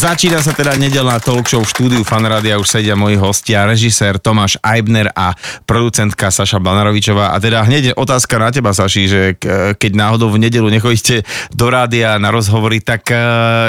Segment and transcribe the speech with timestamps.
[0.00, 4.56] Začína sa teda nedelná talk show v štúdiu Fanrádia, už sedia moji hostia, režisér Tomáš
[4.64, 5.36] Eibner a
[5.68, 7.36] producentka Saša Banarovičová.
[7.36, 9.36] A teda hneď otázka na teba, Saši, že
[9.76, 11.20] keď náhodou v nedelu nechodíte
[11.52, 13.20] do rádia na rozhovory, tak e,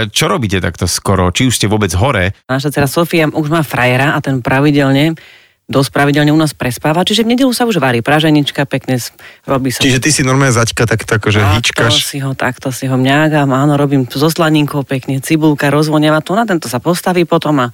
[0.08, 1.36] čo robíte takto skoro?
[1.36, 2.32] Či už ste vôbec hore?
[2.48, 5.20] Naša dcera Sofia už má frajera a ten pravidelne
[5.72, 9.00] dosť pravidelne u nás prespáva, čiže v nedelu sa už varí praženička, pekne
[9.48, 9.80] robí sa.
[9.80, 12.04] Čiže ty si normálne zaťka tak, tak že hýčkaš?
[12.04, 16.44] si ho, takto si ho mňágam, áno, robím so slaninkou pekne, cibulka rozvoniava, to na
[16.44, 17.68] tento sa postaví potom a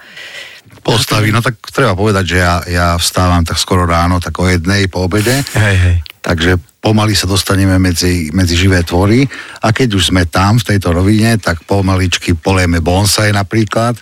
[0.85, 1.33] postaví.
[1.33, 5.09] No tak treba povedať, že ja, ja vstávam tak skoro ráno, tak o jednej po
[5.09, 5.43] obede.
[5.57, 5.95] Hej, hej.
[6.27, 9.23] Takže pomaly sa dostaneme medzi, medzi živé tvory
[9.63, 13.95] a keď už sme tam v tejto rovine, tak pomaličky polejeme bonsai napríklad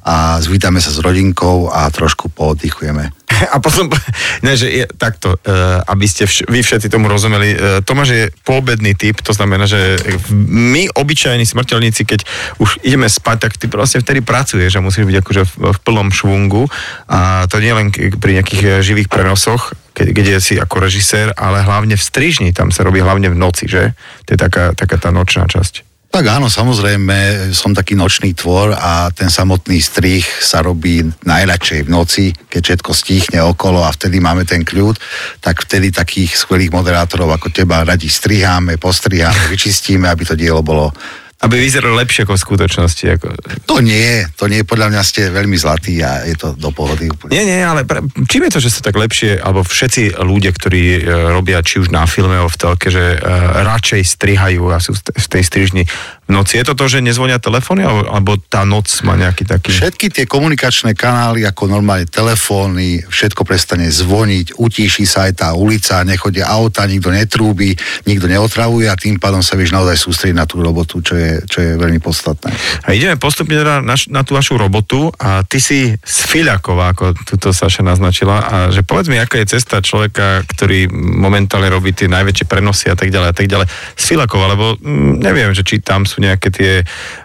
[0.00, 3.12] a zvítame sa s rodinkou a trošku pooddychujeme.
[3.54, 3.86] A potom,
[4.46, 8.24] ne, že je takto, uh, aby ste vš- vy všetci tomu rozumeli, uh, Tomáš je
[8.42, 10.00] poobedný typ, to znamená, že
[10.48, 12.26] my, obyčajní smrteľníci, keď
[12.58, 16.08] už ideme spať, tak ty proste vtedy pracuješ a musíš byť akože v, v plnom
[16.10, 16.66] švungu
[17.06, 21.66] a to nie len pri nejakých e, živých prenosoch, keď, je si ako režisér, ale
[21.66, 23.98] hlavne v strižni, tam sa robí hlavne v noci, že?
[24.30, 25.88] To je taká, taká tá nočná časť.
[26.08, 31.92] Tak áno, samozrejme, som taký nočný tvor a ten samotný strich sa robí najradšej v
[31.92, 34.96] noci, keď všetko stíchne okolo a vtedy máme ten kľud,
[35.44, 40.96] tak vtedy takých skvelých moderátorov ako teba radi striháme, postriháme, vyčistíme, aby to dielo bolo
[41.38, 43.04] aby vyzeral lepšie ako v skutočnosti.
[43.14, 43.26] Ako...
[43.70, 47.30] To nie, to nie, podľa mňa ste veľmi zlatí a je to do pohody úplne.
[47.30, 50.82] Nie, nie, ale pre, čím je to, že sa tak lepšie, alebo všetci ľudia, ktorí
[50.98, 51.00] e,
[51.30, 53.18] robia či už na filme alebo v telke, že e,
[53.62, 55.86] radšej strihajú a sú v tej strižni
[56.28, 56.60] noci.
[56.60, 59.72] Je to to, že nezvonia telefóny, alebo tá noc má nejaký taký...
[59.72, 66.04] Všetky tie komunikačné kanály, ako normálne telefóny, všetko prestane zvoniť, utíši sa aj tá ulica,
[66.04, 67.72] nechodia auta, nikto netrúbi,
[68.04, 71.58] nikto neotravuje a tým pádom sa vieš naozaj sústrediť na tú robotu, čo je, čo
[71.64, 72.52] je veľmi podstatné.
[72.84, 77.16] A ideme postupne teda na, na tú vašu robotu a ty si z Fiľakova, ako
[77.24, 82.06] tuto Saša naznačila, a že povedz mi, aká je cesta človeka, ktorý momentálne robí tie
[82.12, 85.80] najväčšie prenosy a tak ďalej a tak ďalej z Fiľakova, lebo mm, neviem, že či
[85.80, 86.72] tam sú sú nejaké tie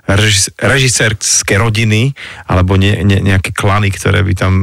[0.06, 2.14] režis- režisérske rodiny
[2.46, 4.54] alebo ne, ne, nejaké klany, ktoré by tam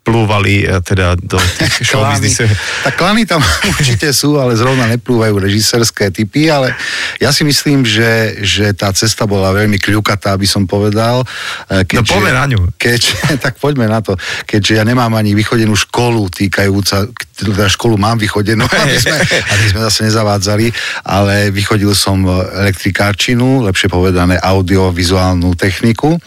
[0.00, 2.48] plúvali e, teda do tých showbiznisu.
[2.88, 3.44] Tak klany tam
[3.76, 6.72] určite sú, ale zrovna neplúvajú režisérske typy, ale
[7.20, 11.28] ja si myslím, že, že tá cesta bola veľmi kľukatá, aby som povedal.
[11.68, 12.60] E, keďže, no poďme na ňu.
[12.80, 13.00] Keď,
[13.44, 14.16] tak poďme na to.
[14.48, 19.80] Keďže ja nemám ani vychodenú školu týkajúca, teda školu mám vychodenú, aby sme, aby sme
[19.86, 20.66] zase nezavádzali,
[21.06, 26.18] ale vychodil som elektrikárčinu, lepšie povedané audiovizuálnu techniku.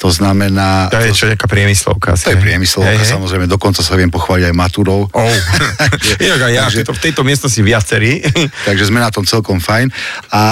[0.00, 0.88] To znamená...
[0.88, 2.16] To je čo, nejaká priemyslovka.
[2.16, 5.04] To je priemyslovka, hej, samozrejme, dokonca sa viem pochváliť aj maturou.
[5.12, 5.36] Oh.
[6.26, 8.24] Inak aj ja, takže, v tejto miestnosti viacerí.
[8.68, 9.92] takže sme na tom celkom fajn.
[10.32, 10.42] A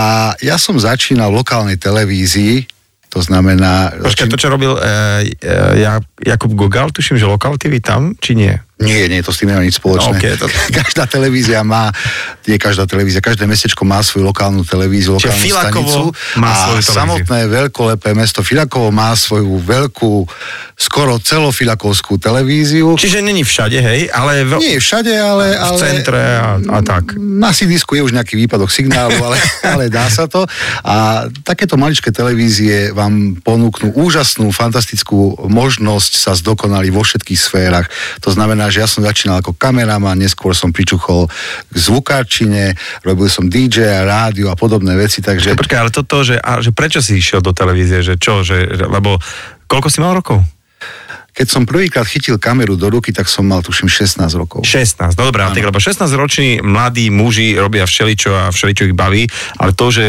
[0.44, 2.68] ja som začínal v lokálnej televízii,
[3.08, 3.96] to znamená...
[4.04, 4.80] Počkaj, to, čo robil e,
[5.40, 5.80] e,
[6.28, 8.52] Jakub Gogal, tuším, že Lokal TV tam, či nie?
[8.78, 10.14] Nie, nie, to s tým nemá nič spoločné.
[10.14, 10.46] No, okay, to...
[10.78, 11.90] každá televízia má,
[12.46, 16.02] nie každá televízia, každé mestečko má svoju lokálnu televíziu, lokálnu Čiže stanicu.
[16.38, 20.30] má a samotné veľkolepé mesto Filakovo má svoju veľkú,
[20.78, 22.94] skoro celofilakovskú televíziu.
[22.94, 24.06] Čiže není všade, hej?
[24.14, 24.62] Ale v...
[24.62, 25.58] Nie všade, ale...
[25.58, 27.18] V centre a, a tak.
[27.18, 29.42] Na sídisku je už nejaký výpadok signálu, ale,
[29.74, 30.46] ale dá sa to.
[30.86, 37.90] A takéto maličké televízie vám ponúknú úžasnú, fantastickú možnosť sa zdokonali vo všetkých sférach.
[38.22, 41.28] To znamená, že ja som začínal ako kameraman, neskôr som pričuchol
[41.68, 45.56] k zvukárčine, robil som DJ a rádio a podobné veci, takže...
[45.56, 49.16] Počkaj, ale toto, že, a, že prečo si išiel do televízie, že čo, že, lebo
[49.70, 50.57] koľko si mal rokov?
[51.38, 54.66] Keď som prvýkrát chytil kameru do ruky, tak som mal tuším 16 rokov.
[54.66, 59.30] 16, no dobrá, tak, lebo 16 roční mladí muži robia všeličo a všeličo ich baví,
[59.62, 60.04] ale to, že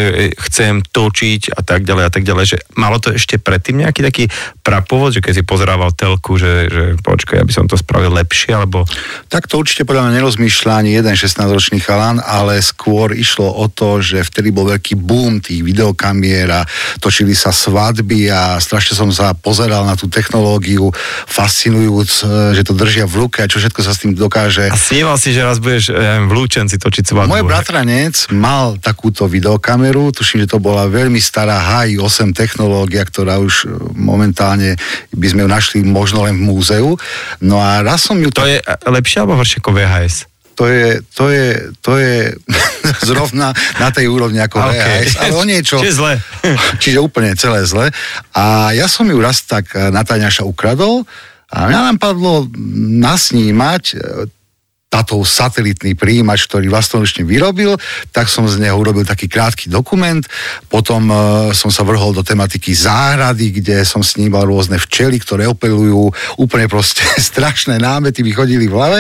[0.50, 4.26] chcem točiť a tak ďalej a tak ďalej, že malo to ešte predtým nejaký taký
[4.66, 8.90] prapovod, že keď si pozerával telku, že, že počkaj, aby som to spravil lepšie, alebo...
[9.30, 14.02] Tak to určite podľa mňa nerozmýšľa ani jeden 16-ročný chalan, ale skôr išlo o to,
[14.02, 16.62] že vtedy bol veľký boom tých videokamier a
[16.98, 20.90] točili sa svadby a strašne som sa pozeral na tú technológiu
[21.28, 24.70] fascinujúc, e, že to držia v ruke a čo všetko sa s tým dokáže.
[24.70, 27.32] A sníval si, že raz budeš ja v Lúčenci točiť svadbu.
[27.32, 33.54] Môj bratranec mal takúto videokameru, tuším, že to bola veľmi stará HI8 technológia, ktorá už
[33.66, 34.80] e, momentálne
[35.12, 36.96] by sme ju našli možno len v múzeu.
[37.44, 38.32] No a raz som ju...
[38.32, 40.30] To je lepšie alebo horšie ako VHS?
[40.60, 41.48] To je, to je,
[41.80, 42.36] to je
[43.08, 45.08] zrovna na tej úrovni ako okay.
[45.08, 45.80] VHS, ale o niečo.
[45.80, 46.14] Čiže zle.
[46.84, 47.96] Čiže úplne celé zle.
[48.36, 51.08] A ja som ju raz tak na Taňaša ukradol
[51.48, 52.46] a mňa nám padlo
[53.00, 53.98] nasnímať
[54.90, 57.78] táto satelitný príjimač, ktorý vlastnoručne vyrobil,
[58.10, 60.26] tak som z neho urobil taký krátky dokument.
[60.66, 61.18] Potom uh,
[61.54, 66.10] som sa vrhol do tematiky záhrady, kde som snímal rôzne včely, ktoré opelujú
[66.42, 69.00] úplne proste strašné námety, vychodili v hlave.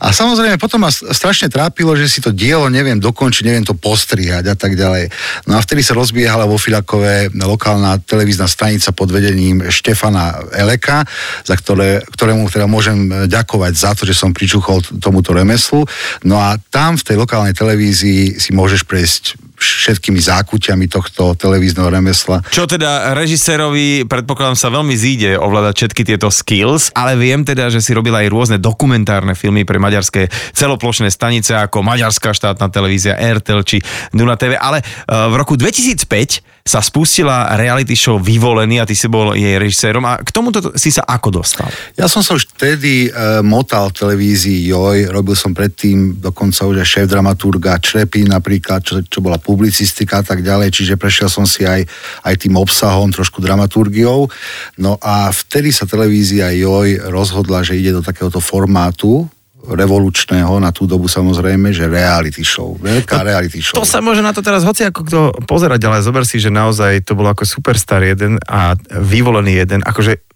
[0.00, 4.48] A samozrejme potom ma strašne trápilo, že si to dielo neviem dokončiť, neviem to postrihať
[4.48, 5.12] a tak ďalej.
[5.44, 11.04] No a vtedy sa rozbiehala vo Filakove lokálna televízna stanica pod vedením Štefana Eleka,
[11.44, 15.82] za ktoré, ktorému teda môžem ďakovať za to, že som pričuchol tomu tomuto remeslu.
[16.22, 22.46] No a tam v tej lokálnej televízii si môžeš prejsť všetkými zákutiami tohto televízneho remesla.
[22.54, 27.82] Čo teda režisérovi, predpokladám sa veľmi zíde ovládať všetky tieto skills, ale viem teda, že
[27.82, 33.66] si robil aj rôzne dokumentárne filmy pre maďarské celoplošné stanice ako Maďarská štátna televízia, RTL
[33.66, 33.82] či
[34.14, 39.08] Duna TV, ale eh, v roku 2005 sa spustila reality show Vyvolený a ty si
[39.08, 41.72] bol jej režisérom a k tomuto si sa ako dostal?
[41.96, 46.84] Ja som sa už vtedy e, motal v televízii Joj, robil som predtým dokonca už
[46.84, 51.48] aj šéf dramaturga Črepy napríklad, čo, čo bola publicistika a tak ďalej, čiže prešiel som
[51.48, 51.88] si aj,
[52.28, 54.28] aj tým obsahom, trošku dramaturgiou.
[54.76, 59.24] No a vtedy sa televízia Joj rozhodla, že ide do takéhoto formátu,
[59.68, 62.76] revolučného na tú dobu samozrejme, že reality show.
[62.80, 63.76] Veľká no, reality show.
[63.76, 67.04] To sa môže na to teraz hoci ako kto pozerať, ale zober si, že naozaj
[67.04, 70.28] to bolo ako superstar jeden a vyvolený jeden, akože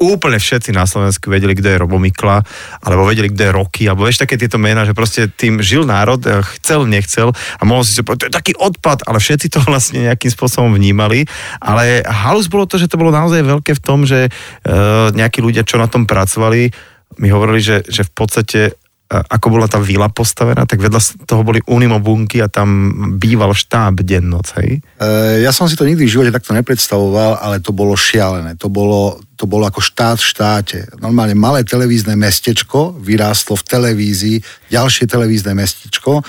[0.00, 2.42] úplne všetci na Slovensku vedeli, kto je Robo Mikla,
[2.82, 6.18] alebo vedeli, kto je Roky, alebo vieš také tieto mená, že proste tým žil národ,
[6.26, 10.08] eh, chcel, nechcel a mohol si povedať, to je taký odpad, ale všetci to vlastne
[10.10, 11.28] nejakým spôsobom vnímali,
[11.62, 15.62] ale halus bolo to, že to bolo naozaj veľké v tom, že uh, nejakí ľudia,
[15.62, 18.72] čo na tom pracovali, mi hovorili, že, že v podstate e,
[19.10, 22.68] ako bola tá vila postavená, tak vedľa toho boli unimobunky a tam
[23.20, 24.80] býval štáb dennoc, hej?
[24.96, 28.56] E, ja som si to nikdy v živote takto nepredstavoval, ale to bolo šialené.
[28.60, 30.78] To bolo, to bolo ako štát v štáte.
[31.02, 34.36] Normálne malé televízne mestečko vyrástlo v televízii,
[34.70, 36.24] ďalšie televízne mestečko e,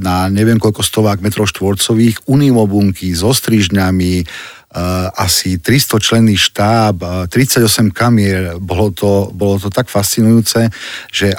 [0.00, 4.24] na neviem koľko stovák metrov štvorcových, unimobunky so strižňami,
[5.16, 10.72] asi 300 členný štáb, uh, 38 kamier, bolo to, bolo to tak fascinujúce,
[11.12, 11.36] že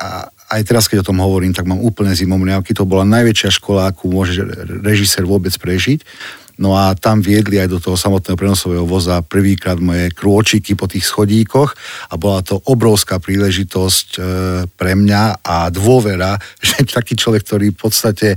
[0.53, 2.77] aj teraz, keď o tom hovorím, tak mám úplne zimomriavky.
[2.77, 4.37] To bola najväčšia škola, akú môže
[4.85, 6.05] režisér vôbec prežiť.
[6.61, 11.09] No a tam viedli aj do toho samotného prenosového voza prvýkrát moje krôčiky po tých
[11.09, 11.73] schodíkoch
[12.09, 14.19] a bola to obrovská príležitosť e,
[14.69, 18.27] pre mňa a dôvera, že taký človek, ktorý v podstate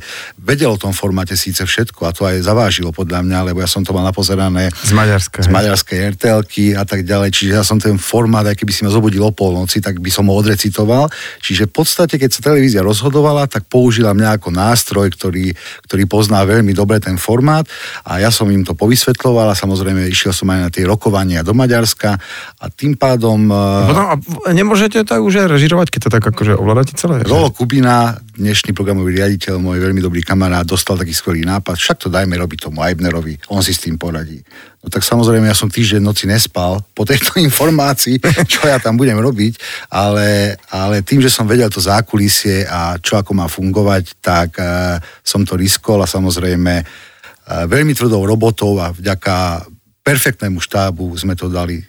[0.41, 3.85] vedel o tom formáte síce všetko a to aj zavážilo podľa mňa, lebo ja som
[3.85, 8.01] to mal napozerané z Maďarska, z maďarskej RTLky a tak ďalej, čiže ja som ten
[8.01, 11.13] formát, aj keby si ma zobudil o polnoci, tak by som ho odrecitoval.
[11.45, 15.53] Čiže v podstate, keď sa televízia rozhodovala, tak použila mňa ako nástroj, ktorý,
[15.85, 17.69] ktorý pozná veľmi dobre ten formát
[18.07, 21.51] a ja som im to povysvetloval a samozrejme išiel som aj na tie rokovania do
[21.59, 22.15] Maďarska
[22.63, 23.51] a tým pádom...
[23.51, 27.27] No, a nemôžete to už aj režirovať, keď to tak akože ovládate celé?
[27.27, 32.09] Rolo Kubina, dnešný programový riaditeľ, môj veľmi dobrý kamarát, dostal taký skvelý nápad, však to
[32.09, 34.39] dajme robiť tomu Eibnerovi, on si s tým poradí.
[34.87, 39.19] No tak samozrejme, ja som týždeň noci nespal po tejto informácii, čo ja tam budem
[39.19, 39.59] robiť,
[39.91, 45.03] ale, ale tým, že som vedel to zákulisie a čo ako má fungovať, tak uh,
[45.27, 46.87] som to riskol a samozrejme
[47.47, 49.67] veľmi tvrdou robotou a vďaka
[50.03, 51.83] perfektnému štábu sme to dali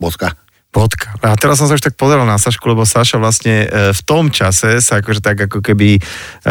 [0.00, 0.32] bodka.
[0.72, 1.16] Bodka.
[1.24, 4.28] A teraz som sa už tak pozeral na Sašku, lebo Saša vlastne e, v tom
[4.28, 5.96] čase sa akože tak ako keby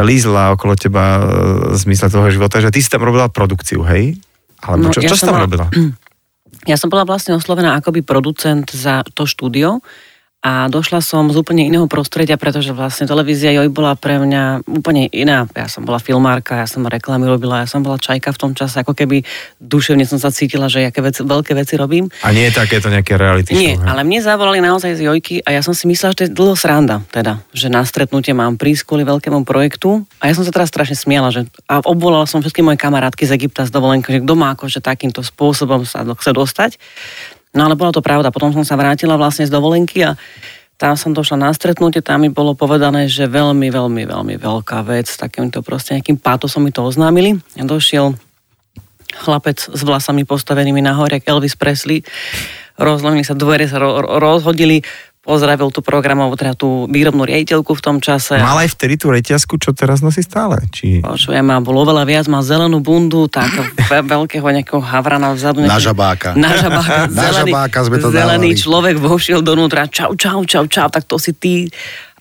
[0.02, 4.18] lízla okolo teba v e, zmysle toho života, že ty si tam robila produkciu, hej?
[4.66, 5.70] Alebo no, čo, ja čo si tam robila?
[6.66, 9.86] Ja som bola vlastne oslovená akoby producent za to štúdio,
[10.46, 15.10] a došla som z úplne iného prostredia, pretože vlastne televízia Joj bola pre mňa úplne
[15.10, 15.50] iná.
[15.58, 18.86] Ja som bola filmárka, ja som reklamy robila, ja som bola čajka v tom čase,
[18.86, 19.26] ako keby
[19.58, 22.14] duševne som sa cítila, že aké veci, veľké veci robím.
[22.22, 25.50] A nie je takéto nejaké reality Nie, show, ale mne zavolali naozaj z Jojky a
[25.50, 28.86] ja som si myslela, že to je dlho sranda, teda, že na stretnutie mám prísť
[28.86, 32.62] kvôli veľkému projektu a ja som sa teraz strašne smiala, že a obvolala som všetky
[32.62, 36.78] moje kamarátky z Egypta z dovolenky, že kto má akože takýmto spôsobom sa chce dostať.
[37.56, 38.36] No ale bola to pravda.
[38.36, 40.20] Potom som sa vrátila vlastne z dovolenky a
[40.76, 45.08] tam som došla na stretnutie, tam mi bolo povedané, že veľmi, veľmi, veľmi veľká vec,
[45.08, 47.40] takýmto proste nejakým pátosom mi to oznámili.
[47.56, 48.20] Ja došiel
[49.16, 52.04] chlapec s vlasami postavenými nahore, Elvis Presley,
[52.76, 54.84] rozlomili sa dvere, sa ro- rozhodili,
[55.26, 58.38] pozdravil tú programovú, teda tú výrobnú riaditeľku v tom čase.
[58.38, 60.62] Mal aj vtedy tú reťazku, čo teraz nosí stále?
[60.70, 61.02] Či...
[61.02, 63.50] Počujem, má bol oveľa viac, má zelenú bundu, tak
[63.90, 65.66] veľkého nejakého havrana vzadu.
[65.66, 66.38] Na žabáka.
[66.38, 67.10] Na žabáka.
[67.18, 68.62] na žabáka sme to Zelený dávali.
[68.62, 71.66] človek vošiel donútra, čau, čau, čau, čau, tak to si ty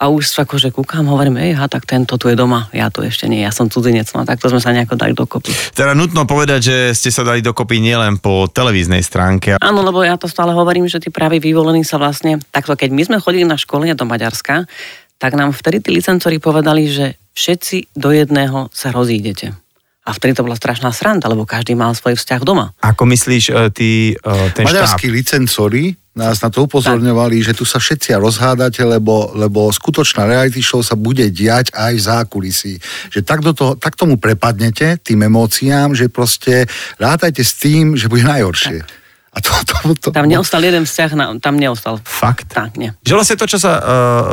[0.05, 3.25] a už akože kúkam, hovorím, ej, ha, tak tento tu je doma, ja tu ešte
[3.25, 5.49] nie, ja som cudzinec, no tak to sme sa nejako dali dokopy.
[5.73, 9.57] Teda nutno povedať, že ste sa dali dokopy nielen po televíznej stránke.
[9.65, 13.03] Áno, lebo ja to stále hovorím, že tí práve vyvolení sa vlastne, takto keď my
[13.09, 14.69] sme chodili na školenie do Maďarska,
[15.17, 19.57] tak nám vtedy tí licencori povedali, že všetci do jedného sa rozídete.
[20.05, 22.77] A vtedy to bola strašná sranda, lebo každý mal svoj vzťah doma.
[22.85, 25.17] Ako myslíš, e, ty, e, ten Maďarskí štáb?
[25.17, 30.79] licencori nás na to upozorňovali, že tu sa všetci rozhádate, lebo, lebo skutočná reality show
[30.79, 32.75] sa bude diať aj v zákulisí.
[33.11, 36.71] Že tak, do toho, tak tomu prepadnete, tým emóciám, že proste
[37.03, 38.87] rátajte s tým, že bude najhoršie.
[38.87, 39.03] Tak.
[39.35, 41.99] A to, to, to, Tam neostal jeden vzťah, na, tam neostal.
[42.07, 42.55] Fakt?
[42.55, 42.95] Tak, nie.
[43.03, 43.83] Že vlastne to, čo sa uh,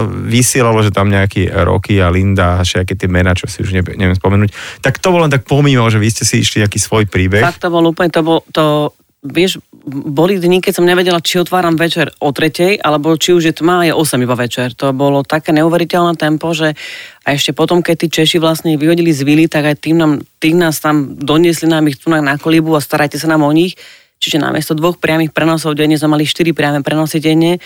[0.06, 3.98] vysielalo, že tam nejaký Roky a Linda a všetky tie mená, čo si už neviem,
[3.98, 4.54] neviem spomenúť,
[4.86, 7.42] tak to bolo len tak pomimo, že vy ste si išli nejaký svoj príbeh.
[7.42, 9.62] Fakt to bol úplne, to bol, to, vieš,
[9.94, 13.86] boli dni, keď som nevedela, či otváram večer o tretej, alebo či už je tma
[13.86, 14.74] a je 8 iba večer.
[14.82, 16.74] To bolo také neuveriteľné tempo, že
[17.22, 20.12] a ešte potom, keď tí Češi vlastne vyhodili z vily, tak aj tým, nám,
[20.42, 23.78] tým nás tam doniesli nám ich tu na, kolibu a starajte sa nám o nich.
[24.22, 27.58] Čiže namiesto dvoch priamých prenosov denne sme mali štyri priame prenosy denne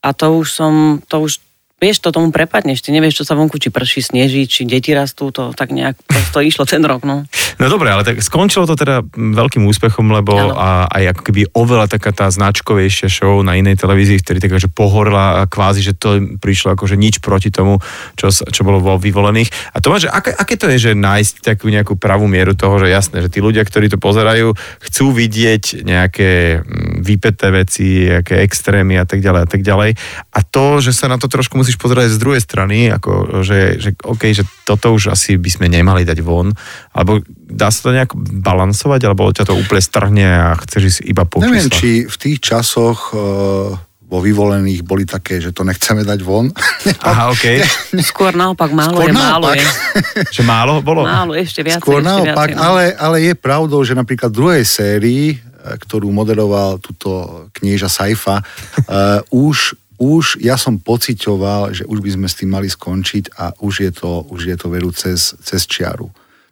[0.00, 0.74] a to už som,
[1.04, 1.40] to už
[1.78, 5.30] vieš, to tomu prepadneš, ty nevieš, čo sa vonku, či prší, sneží, či deti rastú,
[5.30, 5.94] to tak nejak
[6.34, 7.24] to išlo ten rok, no.
[7.58, 10.54] No dobre, ale tak skončilo to teda veľkým úspechom, lebo Áno.
[10.54, 14.70] a, aj ako keby oveľa taká tá značkovejšia show na inej televízii, ktorý tak že
[14.70, 17.78] pohorla a kvázi, že to prišlo akože nič proti tomu,
[18.18, 19.74] čo, čo bolo vo vyvolených.
[19.74, 22.78] A to má, že aké, aké to je, že nájsť takú nejakú pravú mieru toho,
[22.82, 28.42] že jasné, že tí ľudia, ktorí to pozerajú, chcú vidieť nejaké mm, vypeté veci, nejaké
[28.42, 29.90] extrémy a tak ďalej a tak ďalej.
[30.34, 33.92] A to, že sa na to trošku musíš pozerať z druhej strany, ako že, že
[34.08, 36.48] OK, že toto už asi by sme nemali dať von,
[36.96, 41.28] alebo dá sa to nejak balansovať, alebo ťa to úplne strhne a chceš ísť iba
[41.28, 41.76] po Neviem, číslach?
[41.76, 43.76] či v tých časoch uh,
[44.08, 46.48] vo vyvolených boli také, že to nechceme dať von.
[47.12, 47.60] Aha, OK.
[48.08, 49.60] Skôr naopak, málo Skôr je, málo naopak.
[49.60, 49.68] je.
[50.40, 51.04] Že málo bolo?
[51.04, 52.64] Málo, ešte viacej, Skôr ešte naopak, viacej, no.
[52.64, 58.40] ale, ale je pravdou, že napríklad v druhej sérii, e, ktorú moderoval túto knieža Saifa,
[58.40, 63.50] uh, už, už ja som pocitoval, že už by sme s tým mali skončiť a
[63.58, 66.06] už je to, už je to veru cez, cez čiaru.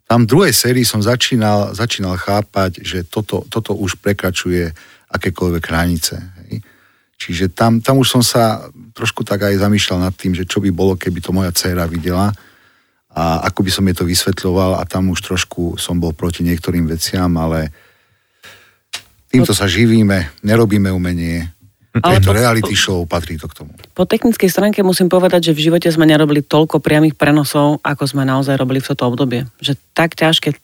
[0.07, 4.71] Tam v druhej sérii som začínal, začínal chápať, že toto, toto už prekračuje
[5.11, 6.15] akékoľvek hranice.
[6.47, 6.63] Hej.
[7.17, 10.71] Čiže tam, tam už som sa trošku tak aj zamýšľal nad tým, že čo by
[10.75, 12.35] bolo, keby to moja dcéra videla
[13.17, 16.85] a ako by som jej to vysvetľoval a tam už trošku som bol proti niektorým
[16.85, 17.73] veciam, ale
[19.33, 21.56] týmto sa živíme, nerobíme umenie,
[22.03, 23.73] Ale je to po- reality show, patrí to k tomu.
[23.97, 28.27] Po technickej stránke musím povedať, že v živote sme nerobili toľko priamých prenosov, ako sme
[28.27, 29.49] naozaj robili v toto obdobie.
[29.61, 30.57] Že tak ťažké,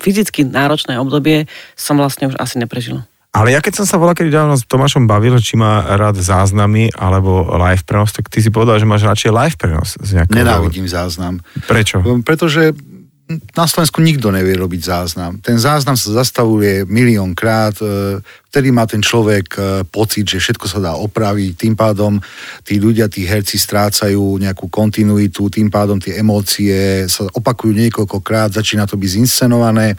[0.00, 3.08] fyzicky náročné obdobie som vlastne už asi neprežila.
[3.32, 6.92] Ale ja keď som sa volal, kedy dávno s Tomášom bavil, či má rád záznamy
[6.92, 9.96] alebo live prenos, tak ty si povedal, že máš radšej live prenos.
[9.96, 11.40] Z nejakého Nenávidím záznam.
[11.64, 12.04] Prečo?
[12.28, 12.76] Pretože
[13.38, 15.38] na Slovensku nikto nevie robiť záznam.
[15.38, 18.18] Ten záznam sa zastavuje miliónkrát, e,
[18.50, 22.18] vtedy má ten človek e, pocit, že všetko sa dá opraviť, tým pádom
[22.66, 28.84] tí ľudia, tí herci strácajú nejakú kontinuitu, tým pádom tie emócie sa opakujú niekoľkokrát, začína
[28.84, 29.96] to byť zinscenované.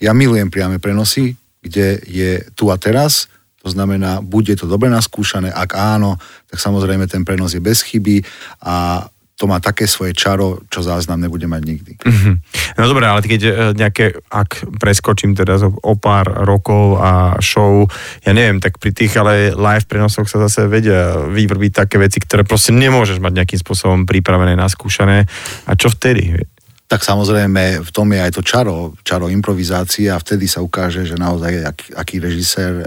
[0.00, 3.30] Ja milujem priame prenosy, kde je tu a teraz,
[3.62, 6.18] to znamená, bude to dobre naskúšané, ak áno,
[6.50, 8.26] tak samozrejme ten prenos je bez chyby
[8.66, 9.06] a
[9.42, 11.92] to má také svoje čaro, čo záznam nebude mať nikdy.
[12.06, 12.32] Mhm.
[12.78, 17.90] No dobré, ale keď e, nejaké, ak preskočím teda o pár rokov a show,
[18.22, 22.46] ja neviem, tak pri tých ale live prenosoch sa zase vedia vyvrbiť také veci, ktoré
[22.46, 25.26] proste nemôžeš mať nejakým spôsobom pripravené, naskúšané.
[25.66, 26.38] A čo vtedy?
[26.86, 31.16] Tak samozrejme, v tom je aj to čaro, čaro improvizácie a vtedy sa ukáže, že
[31.16, 32.84] naozaj aký, aký režisér e,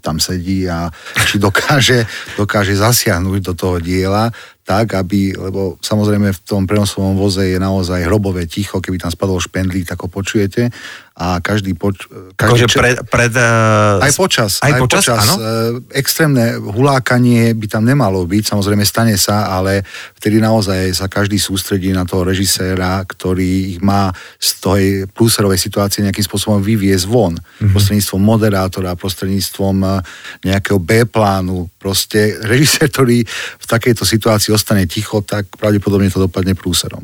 [0.00, 0.88] tam sedí a
[1.28, 2.08] či dokáže,
[2.40, 4.32] dokáže zasiahnuť do toho diela
[4.64, 9.36] tak, aby, lebo samozrejme v tom prenosovom voze je naozaj hrobové ticho, keby tam spadol
[9.36, 10.72] špendlík, tak ho počujete
[11.14, 12.10] a každý poč...
[12.10, 12.96] Akože Každý če- pred...
[13.06, 15.34] pred uh, Aj počas, Aj počas, áno?
[15.38, 15.42] e,
[15.94, 19.86] extrémne hulákanie by tam nemalo byť, samozrejme stane sa, ale
[20.18, 24.10] vtedy naozaj sa každý sústredí na toho režiséra, ktorý ich má
[24.42, 27.38] z tej prúserovej situácie nejakým spôsobom vyviezť von.
[27.38, 27.38] Mhm.
[27.38, 27.70] Mm-hmm.
[27.70, 29.90] Prostredníctvom moderátora, prostredníctvom e,
[30.50, 31.70] nejakého B-plánu.
[31.78, 33.22] Proste režisér, ktorý
[33.62, 37.02] v takejto situácii ostane ticho, tak pravdepodobne to dopadne prúserom.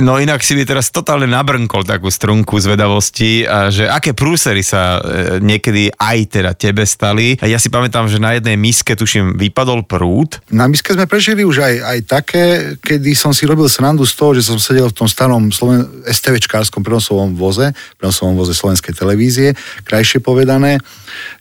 [0.00, 4.98] No inak si mi teraz totálne nabrnkol takú strunku zvedavosti, a že aké prúsery sa
[4.98, 7.36] e, niekedy aj teda tebe stali.
[7.44, 10.40] Ja si pamätám, že na jednej miske, tuším, vypadol prúd.
[10.48, 12.44] Na miske sme prežili už aj, aj také,
[12.80, 16.80] kedy som si robil srandu z toho, že som sedel v tom starom Sloven- STVčkárskom
[16.80, 19.52] prenosovom voze, prenosovom voze slovenskej televízie,
[19.84, 20.80] krajšie povedané,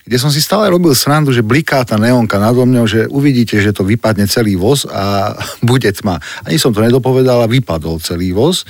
[0.07, 3.75] kde som si stále robil srandu, že bliká tá neonka nado mňou, že uvidíte, že
[3.75, 5.35] to vypadne celý voz a
[5.69, 6.17] bude tma.
[6.47, 8.63] Ani som to nedopovedal a vypadol celý voz,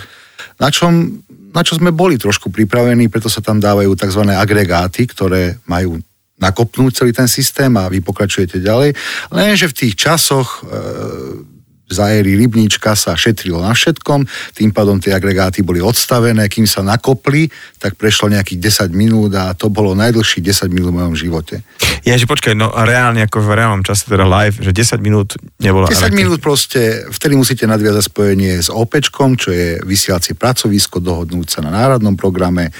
[0.57, 4.29] na čom na čo sme boli trošku pripravení, preto sa tam dávajú tzv.
[4.29, 5.97] agregáty, ktoré majú
[6.37, 8.93] nakopnúť celý ten systém a vy pokračujete ďalej.
[9.33, 11.56] Lenže v tých časoch e,
[11.87, 16.83] za éry rybníčka sa šetrilo na všetkom, tým pádom tie agregáty boli odstavené, kým sa
[16.83, 17.47] nakopli,
[17.79, 21.63] tak prešlo nejakých 10 minút a to bolo najdlhší 10 minút v mojom živote.
[22.03, 25.87] Ja, že počkaj, no reálne ako v reálnom čase, teda live, že 10 minút nebola...
[25.87, 31.59] 10 minút proste, vtedy musíte nadviazať spojenie s OPčkom, čo je vysielacie pracovisko, dohodnúť sa
[31.63, 32.71] na národnom programe,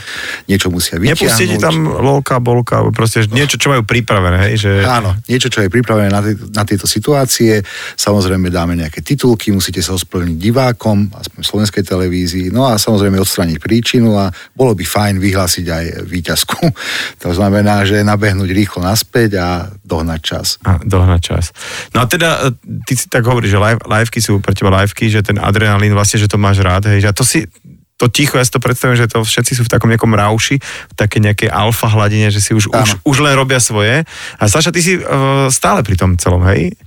[0.48, 1.28] niečo musia vytiahnuť.
[1.28, 4.56] Nepustíte tam lolka, bolka, proste niečo, čo majú pripravené, hej?
[4.64, 4.72] Že...
[4.84, 6.22] Áno, niečo, čo je pripravené na,
[6.52, 7.60] na tieto situácie.
[8.00, 13.22] Samozrejme dáme nejaké titulky, musíte sa osplniť divákom, aspoň v slovenskej televízii, no a samozrejme
[13.22, 16.60] odstraniť príčinu a bolo by fajn vyhlásiť aj výťazku.
[17.28, 19.48] To znamená, že nabehnúť rýchlo naspäť a
[19.84, 20.48] dohnať čas.
[20.64, 21.46] A dohnať čas.
[21.92, 22.56] No a teda, e,
[22.88, 26.22] ty si tak hovoríš, že live, liveky sú pre teba liveky, že ten adrenalín vlastne,
[26.22, 27.50] že to máš rád, hej, že to si,
[27.98, 30.94] to ticho, ja si to predstavím, že to všetci sú v takom nejakom rauši, v
[30.94, 34.06] také nejakej alfa hladine, že si už, už, už len robia svoje.
[34.38, 36.78] A Saša, ty si uh, stále pri tom celom, hej?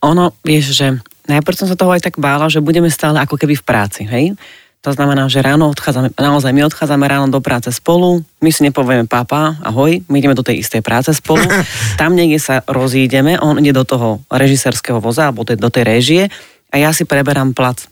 [0.00, 3.58] Ono, vieš, že najprv som sa toho aj tak bála, že budeme stále ako keby
[3.58, 4.34] v práci, hej?
[4.86, 9.10] To znamená, že ráno odchádzame, naozaj my odchádzame ráno do práce spolu, my si nepovieme
[9.10, 11.42] papa, ahoj, my ideme do tej istej práce spolu,
[12.00, 16.22] tam niekde sa rozídeme, on ide do toho režisérskeho voza alebo do tej réžie
[16.70, 17.90] a ja si preberám plac.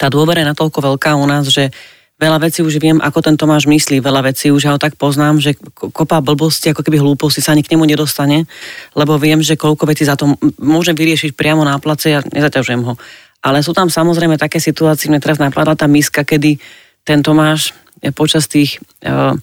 [0.00, 1.68] Tá dôvera je natoľko veľká u nás, že
[2.16, 5.40] veľa vecí už viem, ako ten Tomáš myslí, veľa vecí už ja ho tak poznám,
[5.40, 8.48] že kopa blbosti, ako keby hlúposti sa ani k nemu nedostane,
[8.96, 12.96] lebo viem, že koľko vecí za to môžem vyriešiť priamo na place a nezaťažujem ho.
[13.44, 16.56] Ale sú tam samozrejme také situácie, mne teraz napadla tá miska, kedy
[17.04, 17.76] ten Tomáš
[18.16, 19.36] počas tých uh,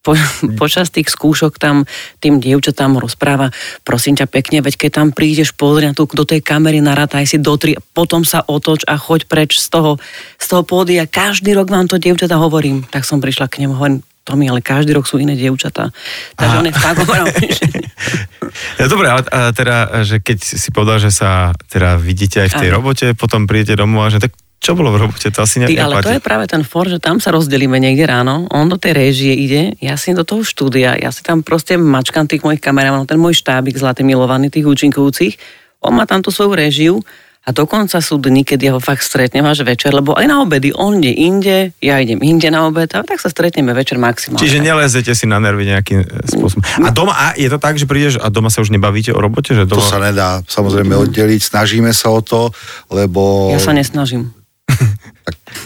[0.00, 0.16] po,
[0.56, 1.84] počas tých skúšok tam
[2.24, 3.52] tým dievčatám rozpráva,
[3.84, 7.36] prosím ťa pekne, veď keď tam prídeš, pozri na tú, do tej kamery, narátaj si
[7.36, 10.00] do tri, potom sa otoč a choď preč z toho,
[10.40, 11.04] z toho pódia.
[11.04, 12.88] Každý rok vám to dievčata hovorím.
[12.88, 15.88] Tak som prišla k nemu, hovorím, Tomi, ale každý rok sú iné dievčatá.
[16.36, 17.00] Takže on je fakt
[18.80, 19.24] ja, Dobre, ale
[19.56, 22.76] teda, že keď si povedal, že sa teda vidíte aj v tej Aha.
[22.76, 25.32] robote, potom prídete domov a že tak čo bolo v robote?
[25.32, 28.04] To asi ne, Ty, ale to je práve ten for, že tam sa rozdelíme niekde
[28.04, 31.80] ráno, on do tej réžie ide, ja si do toho štúdia, ja si tam proste
[31.80, 35.40] mačkám tých mojich kameramanov, ten môj štábik zlatý milovaný, tých účinkujúcich,
[35.80, 37.00] on má tam tú svoju réžiu
[37.40, 40.76] a dokonca sú dny, keď ja ho fakt stretnem až večer, lebo aj na obedy
[40.76, 44.44] on ide inde, ja idem inde na obed a tak sa stretneme večer maximálne.
[44.44, 46.04] Čiže nelezete si na nervy nejakým
[46.36, 46.60] spôsobom.
[46.84, 49.56] A doma, a je to tak, že prídeš a doma sa už nebavíte o robote?
[49.56, 49.80] Že doma...
[49.80, 52.52] To sa nedá samozrejme oddeliť, snažíme sa o to,
[52.92, 53.48] lebo...
[53.56, 54.36] Ja sa nesnažím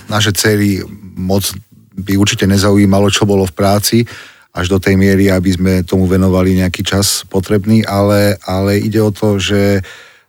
[0.09, 0.83] naše cery
[1.17, 1.43] moc
[1.95, 3.99] by určite nezaujímalo, čo bolo v práci,
[4.55, 9.11] až do tej miery, aby sme tomu venovali nejaký čas potrebný, ale, ale ide o
[9.11, 9.83] to, že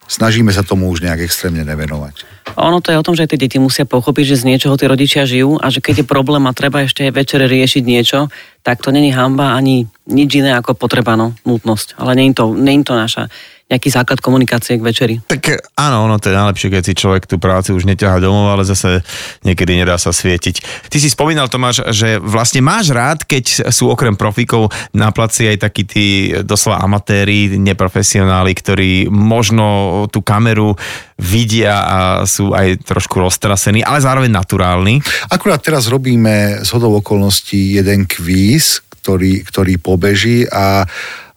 [0.10, 2.26] snažíme sa tomu už nejak extrémne nevenovať.
[2.58, 5.26] Ono to je o tom, že tie deti musia pochopiť, že z niečoho tí rodičia
[5.26, 8.30] žijú a že keď je problém a treba ešte večer riešiť niečo,
[8.62, 11.98] tak to není hamba ani nič iné ako potreba, no, nutnosť.
[11.98, 13.24] Ale je to, je to naša
[13.66, 15.16] nejaký základ komunikácie k večeri.
[15.26, 18.62] Tak áno, ono to je najlepšie, keď si človek tú prácu už neťahá domov, ale
[18.62, 19.02] zase
[19.42, 20.86] niekedy nedá sa svietiť.
[20.86, 25.66] Ty si spomínal, Tomáš, že vlastne máš rád, keď sú okrem profíkov na placi aj
[25.66, 26.06] takí tí
[26.46, 30.78] doslova amatéri, neprofesionáli, ktorí možno tú kameru
[31.18, 32.00] vidia a
[32.30, 35.02] sú aj trošku roztrasení, ale zároveň naturálni.
[35.34, 40.86] Akurát teraz robíme z hodou okolností jeden kvíz, ktorý, ktorý pobeží a,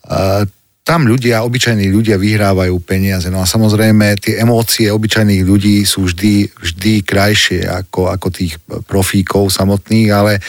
[0.05, 0.45] a
[0.89, 3.29] tam ľudia, obyčajní ľudia vyhrávajú peniaze.
[3.29, 8.57] No a samozrejme tie emócie obyčajných ľudí sú vždy, vždy krajšie ako, ako tých
[8.89, 10.41] profíkov samotných, ale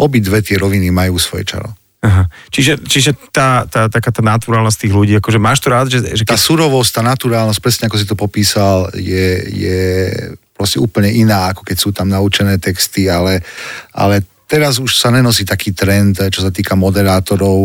[0.00, 1.68] obidve tie roviny majú svoje čaro.
[2.02, 2.26] Aha.
[2.50, 6.02] Čiže, čiže tá, tá, taká tá naturálnosť tých ľudí, akože máš to rád, že...
[6.02, 6.34] že keď...
[6.34, 9.80] Tá surovosť, tá naturálnosť, presne ako si to popísal, je, je
[10.56, 13.44] proste úplne iná, ako keď sú tam naučené texty, ale,
[13.94, 17.56] ale Teraz už sa nenosí taký trend, čo sa týka moderátorov,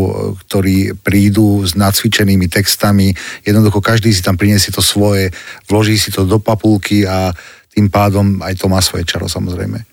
[0.47, 3.11] ktorí prídu s nacvičenými textami.
[3.43, 5.27] Jednoducho každý si tam priniesie to svoje,
[5.67, 7.35] vloží si to do papulky a
[7.75, 9.83] tým pádom aj to má svoje čaro samozrejme.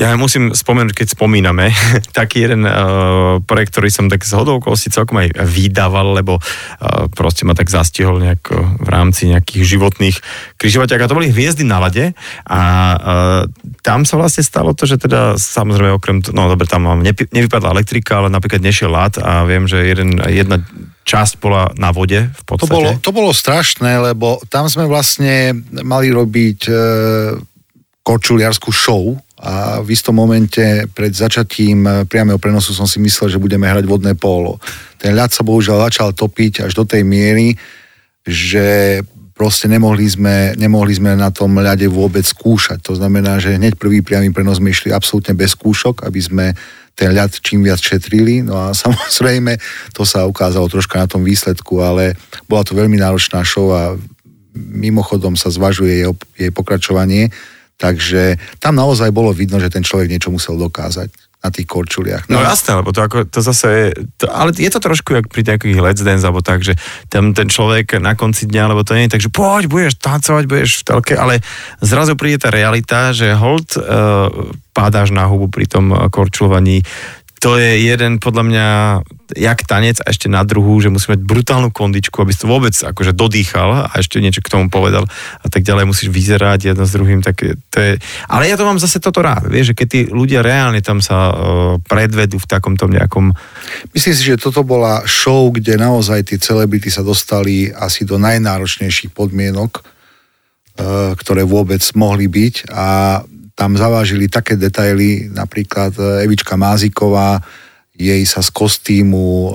[0.00, 1.68] Ja musím spomenúť, keď spomíname,
[2.18, 7.44] taký jeden uh, projekt, ktorý som tak z hodovkosti celkom aj vydával, lebo uh, proste
[7.44, 10.16] ma tak zastihol nejak uh, v rámci nejakých životných
[10.56, 12.16] križovaťák a to boli Hviezdy na lade
[12.48, 12.60] a
[12.96, 13.42] uh,
[13.84, 18.24] tam sa vlastne stalo to, že teda samozrejme okrem, no dobre, tam mám, nevypadla elektrika,
[18.24, 20.64] ale napríklad nešiel lad a viem, že jeden, jedna
[21.04, 22.70] časť bola na vode v podstate.
[22.70, 25.52] To bolo, to bolo strašné, lebo tam sme vlastne
[25.84, 27.36] mali robiť uh,
[28.02, 33.66] korčuliarskú show a v istom momente pred začatím priamého prenosu som si myslel, že budeme
[33.66, 34.62] hrať vodné pólo.
[35.02, 37.58] Ten ľad sa bohužiaľ začal topiť až do tej miery,
[38.22, 39.02] že
[39.34, 42.78] proste nemohli sme, nemohli sme na tom ľade vôbec skúšať.
[42.86, 46.46] To znamená, že hneď prvý priamy prenos sme išli absolútne bez skúšok, aby sme
[46.94, 48.46] ten ľad čím viac šetrili.
[48.46, 49.58] No a samozrejme,
[49.90, 52.14] to sa ukázalo troška na tom výsledku, ale
[52.46, 53.98] bola to veľmi náročná show a
[54.54, 57.34] mimochodom sa zvažuje jej, jej pokračovanie,
[57.82, 61.10] takže tam naozaj bolo vidno, že ten človek niečo musel dokázať
[61.42, 62.30] na tých korčuliach.
[62.30, 65.26] No, no jasné, lebo to, ako, to zase je, to, ale je to trošku jak
[65.26, 66.78] pri takých let's dance, alebo tak, že
[67.10, 70.46] tam ten človek na konci dňa, alebo to nie je tak, že poď, budeš tancovať,
[70.46, 71.42] budeš v telke, ale
[71.82, 74.30] zrazu príde tá realita, že hold uh,
[74.70, 76.86] pádáš na hubu pri tom korčulovaní,
[77.42, 78.66] to je jeden podľa mňa
[79.34, 82.70] jak tanec a ešte na druhú, že musí mať brutálnu kondičku, aby si to vôbec
[82.70, 85.10] akože dodýchal a ešte niečo k tomu povedal
[85.42, 85.90] a tak ďalej.
[85.90, 87.98] Musíš vyzerať jedno s druhým, tak to je...
[88.30, 91.34] Ale ja to mám zase toto rád, vieš, že keď tí ľudia reálne tam sa
[91.34, 91.34] uh,
[91.82, 93.34] predvedú v takomto nejakom...
[93.90, 99.10] Myslím si, že toto bola show, kde naozaj tí celebrity sa dostali asi do najnáročnejších
[99.10, 102.86] podmienok, uh, ktoré vôbec mohli byť a
[103.54, 107.40] tam zavážili také detaily, napríklad e, Evička Máziková,
[107.92, 109.50] jej sa z kostýmu e,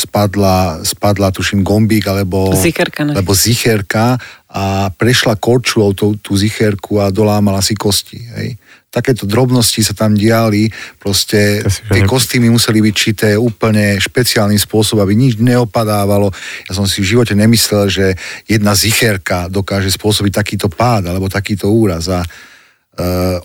[0.00, 3.12] spadla, spadla tuším gombík alebo zicherka, ne?
[3.12, 4.16] alebo zicherka
[4.48, 8.20] a prešla korčulou tú, tú zicherku a dolámala si kosti.
[8.36, 8.56] Hej.
[8.92, 10.68] Takéto drobnosti sa tam diali,
[11.00, 16.28] proste tie kostýmy museli byť čité úplne špeciálnym spôsobom, aby nič neopadávalo.
[16.68, 18.06] Ja som si v živote nemyslel, že
[18.44, 22.20] jedna zicherka dokáže spôsobiť takýto pád alebo takýto úraz a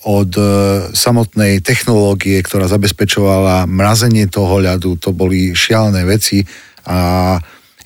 [0.04, 0.48] od eh,
[0.92, 6.44] samotnej technológie, ktorá zabezpečovala mrazenie toho ľadu, to boli šialené veci
[6.84, 7.36] a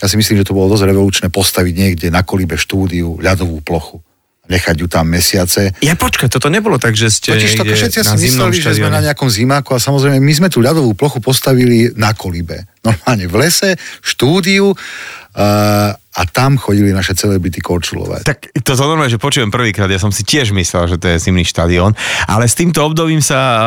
[0.02, 4.02] ja si myslím, že to bolo dosť revolučné postaviť niekde na kolíbe štúdiu ľadovú plochu
[4.52, 5.72] nechať ju tam mesiace.
[5.80, 8.68] Ja počkaj, toto nebolo tak, že ste Totiž to, všetci si mysleli, štadione.
[8.68, 12.68] že sme na nejakom zimáku a samozrejme my sme tú ľadovú plochu postavili na kolíbe.
[12.84, 18.28] Normálne v lese, štúdiu uh, a tam chodili naše celebrity korčulovať.
[18.28, 21.24] Tak to to normálne, že počujem prvýkrát, ja som si tiež myslel, že to je
[21.24, 21.96] zimný štadión,
[22.28, 23.60] ale s týmto obdobím sa uh,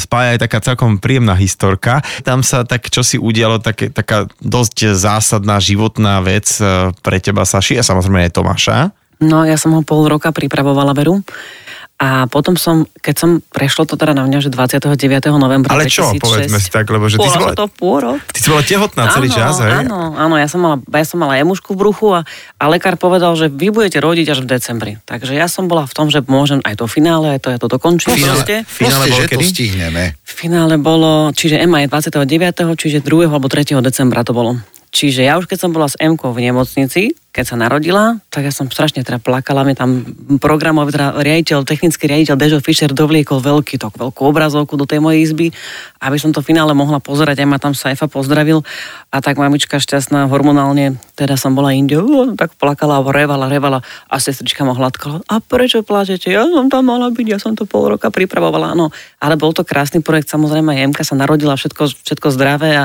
[0.00, 2.00] spája aj taká celkom príjemná historka.
[2.24, 7.44] Tam sa tak, čo si udialo, tak, taká dosť zásadná životná vec uh, pre teba,
[7.44, 8.78] Saši, a samozrejme aj Tomáša.
[9.20, 11.24] No, ja som ho pol roka pripravovala veru.
[11.96, 15.00] A potom som, keď som, prešlo to teda na mňa, že 29.
[15.40, 17.56] novembra Ale čo, 2006, povedzme si tak, lebo že ty si bola...
[17.56, 18.20] to pôrod.
[18.20, 19.88] Ty si bola tehotná celý áno, čas, hej?
[19.88, 22.28] Áno, áno, ja som mala, ja som mala emušku v bruchu a,
[22.60, 24.92] a lekár povedal, že vy budete rodiť až v decembri.
[25.08, 27.68] Takže ja som bola v tom, že môžem aj to finále, aj to ja to
[27.72, 28.12] dokončím.
[28.12, 29.40] Finále, finále bolo že kedy?
[29.40, 30.04] to stihneme.
[30.20, 32.76] Finále bolo, čiže EMA je 29.
[32.76, 33.24] čiže 2.
[33.24, 33.72] alebo 3.
[33.80, 34.60] decembra to bolo.
[34.92, 38.52] Čiže ja už keď som bola s Emkou v nemocnici, keď sa narodila, tak ja
[38.54, 39.60] som strašne teda plakala.
[39.60, 40.08] Mi tam
[40.40, 45.20] programový teda riaditeľ, technický riaditeľ Dežo Fischer dovliekol veľký tok, veľkú obrazovku do tej mojej
[45.20, 45.52] izby,
[46.00, 47.44] aby som to finále mohla pozerať.
[47.44, 48.64] Aj ma tam Saifa pozdravil
[49.12, 52.00] a tak mamička šťastná hormonálne, teda som bola inde,
[52.40, 55.20] tak plakala, revala, revala a sestrička ma hladkala.
[55.28, 56.32] A prečo plačete?
[56.32, 58.88] Ja som tam mala byť, ja som to pol roka pripravovala, áno.
[59.20, 62.84] Ale bol to krásny projekt, samozrejme, Jemka sa narodila, všetko, všetko zdravé a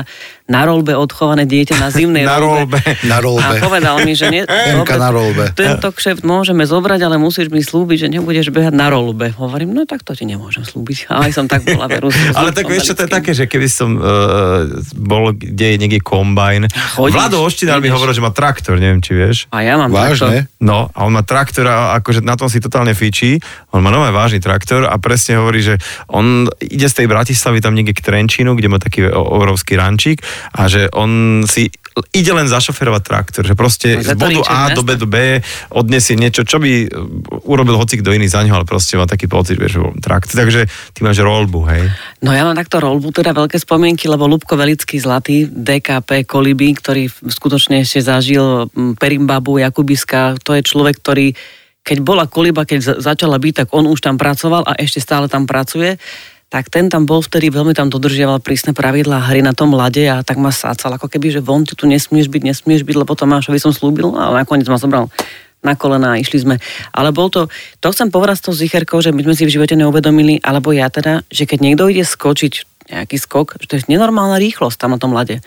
[0.52, 2.76] na rolbe odchované dieťa na zimnej na rolbe.
[3.08, 3.56] Na rolbe.
[3.56, 4.44] A povedal mi, že nie,
[4.76, 5.56] Emka na rolbe.
[5.56, 9.32] Tento kšeft môžeme zobrať, ale musíš mi slúbiť, že nebudeš behať na rolbe.
[9.32, 11.08] Hovorím, no tak to ti nemôžem slúbiť.
[11.12, 12.12] Ale som tak bola veru.
[12.34, 16.00] ale tak vieš, čo to je také, že keby som uh, bol, kde je niekde
[16.02, 16.68] kombajn.
[16.98, 19.46] Chodíš, Vlado Oštinár mi hovoril, že má traktor, neviem, či vieš.
[19.54, 20.42] A ja mám Vážne?
[20.44, 20.60] traktor.
[20.60, 23.38] No, a on má traktor a akože na tom si totálne fičí.
[23.70, 25.78] On má nové vážny traktor a presne hovorí, že
[26.10, 30.66] on ide z tej Bratislavy tam niekde k Trenčínu, kde má taký obrovský rančík a
[30.66, 31.70] že on si
[32.16, 36.40] ide len zašoferovať traktor, že proste z bodu A do B do B odnesie niečo,
[36.42, 36.88] čo by
[37.44, 40.40] urobil hoci kto iný za ňo, ale proste má taký pocit, že traktor.
[40.40, 40.64] Takže
[40.96, 41.92] ty máš rolbu, hej?
[42.24, 47.12] No ja mám takto rolbu, teda veľké spomienky, lebo Lubko Velický zlatý, DKP Koliby, ktorý
[47.12, 51.36] skutočne ešte zažil Perimbabu, Jakubiska, to je človek, ktorý
[51.82, 55.50] keď bola koliba, keď začala byť, tak on už tam pracoval a ešte stále tam
[55.50, 55.98] pracuje
[56.52, 60.20] tak ten tam bol vtedy, veľmi tam dodržiaval prísne pravidlá hry na tom lade a
[60.20, 63.56] tak ma sácal, ako keby, že von, ty tu nesmieš byť, nesmieš byť, lebo Tomášovi
[63.56, 65.08] som slúbil, ale nakoniec ma zobral
[65.64, 66.60] na kolena a išli sme.
[66.92, 67.48] Ale bol to,
[67.80, 70.92] to chcem povedať s tou zicherkou, že my sme si v živote neuvedomili, alebo ja
[70.92, 75.00] teda, že keď niekto ide skočiť nejaký skok, že to je nenormálna rýchlosť tam na
[75.00, 75.40] tom lade.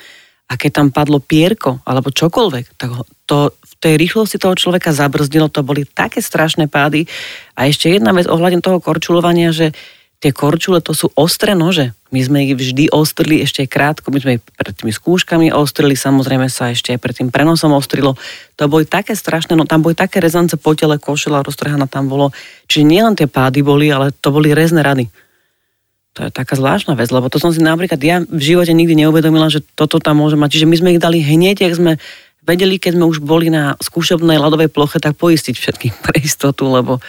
[0.49, 2.89] A keď tam padlo pierko alebo čokoľvek, tak
[3.29, 7.05] to v tej rýchlosti toho človeka zabrzdilo, to boli také strašné pády.
[7.53, 9.73] A ešte jedna vec ohľadom toho korčulovania, že
[10.19, 11.91] tie korčule to sú ostré nože.
[12.13, 16.47] My sme ich vždy ostrili ešte krátko, my sme ich pred tými skúškami ostrili, samozrejme
[16.47, 18.15] sa ešte aj pred tým prenosom ostrilo.
[18.55, 22.31] To boli také strašné, no tam boli také rezance po tele, košela roztrhaná tam bolo.
[22.71, 25.11] Čiže nielen tie pády boli, ale to boli rezné rady.
[26.15, 29.51] To je taká zvláštna vec, lebo to som si napríklad ja v živote nikdy neuvedomila,
[29.51, 30.55] že toto tam môže mať.
[30.55, 31.91] Čiže my sme ich dali hneď, ak sme
[32.45, 37.03] vedeli, keď sme už boli na skúšobnej ľadovej ploche, tak poistiť všetkých pre istotu, lebo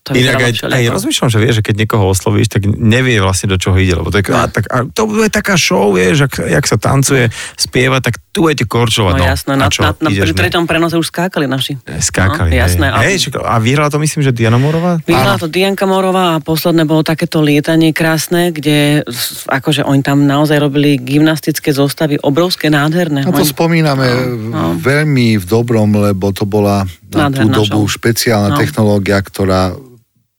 [0.00, 3.60] To Inak aj, aj rozmýšľam, že vie, že keď niekoho oslovíš, tak nevie vlastne do
[3.60, 6.80] čoho ide, lebo tak, a, tak a to bude taká show, vieš, ak, jak sa
[6.80, 10.32] tancuje, spieva, tak tu je Korčová, No, no, jasné, a na, čo, na, na, ideš,
[10.32, 11.76] pri treťom prenose už skákali naši.
[11.84, 12.86] Skákali, No, jasné.
[12.96, 13.06] hej.
[13.12, 15.04] Hej, čak, a vyhrala to myslím, že Diana Morová?
[15.04, 19.04] Vyhrala to Dianka Morová a posledné bolo takéto lietanie krásne, kde
[19.52, 23.28] akože oni tam naozaj robili gymnastické zostavy, obrovské, nádherné.
[23.28, 24.06] No to Oni- spomíname
[24.48, 24.78] no.
[24.80, 27.94] veľmi v dobrom, lebo to bola na tú Nádherná dobu show.
[27.98, 28.58] špeciálna No.
[28.58, 29.74] technológia, ktorá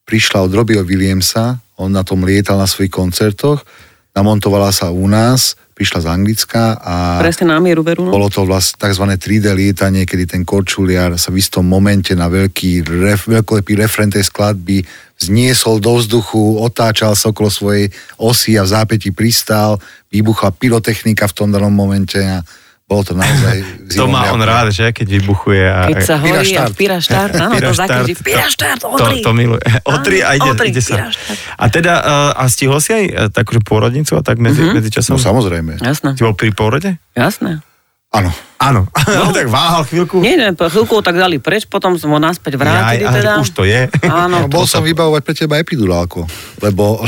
[0.07, 3.63] prišla od Robbieho Williamsa, on na tom lietal na svojich koncertoch,
[4.11, 8.05] namontovala sa u nás, prišla z Anglicka a Presne na mieru veru.
[8.05, 8.13] No.
[8.13, 9.01] bolo to vlastne tzv.
[9.07, 14.27] 3D lietanie, kedy ten korčuliar sa v istom momente na veľký, ref, veľkolepý refren tej
[14.29, 14.83] skladby
[15.17, 17.89] zniesol do vzduchu, otáčal sa okolo svojej
[18.21, 19.81] osy a v zápäti pristál,
[20.13, 22.45] vybuchla pyrotechnika v tom danom momente a
[22.91, 23.63] bolo to naozaj...
[23.95, 24.91] To má on rád, že?
[24.91, 25.63] Keď vybuchuje.
[25.63, 28.79] A, Keď sa horí a píra štart, áno, to Pira zakričí, štart, píra to- štart,
[28.83, 29.19] to, odri.
[29.23, 29.63] to miluje.
[29.87, 30.99] O tri a ide, odri, ide sa.
[30.99, 31.39] píra štart.
[31.55, 34.75] A teda, uh, a stihol si aj uh, takú že pôrodnicu a tak medzi, mm-hmm.
[34.75, 35.15] medzi časom?
[35.15, 35.79] No samozrejme.
[35.79, 36.99] Jasné, Ty bol pri pôrode?
[37.15, 37.63] jasné.
[38.11, 38.27] Áno.
[38.59, 38.83] Áno.
[39.11, 39.31] No.
[39.39, 40.19] tak váhal chvíľku.
[40.19, 43.31] Nie, nie, chvíľku tak dali preč, potom sme ho naspäť vrátili Jaj, teda.
[43.33, 43.87] a už to je.
[44.03, 46.27] Áno, No, bol som vybavovať pre teba epidurálku,
[46.59, 46.99] lebo,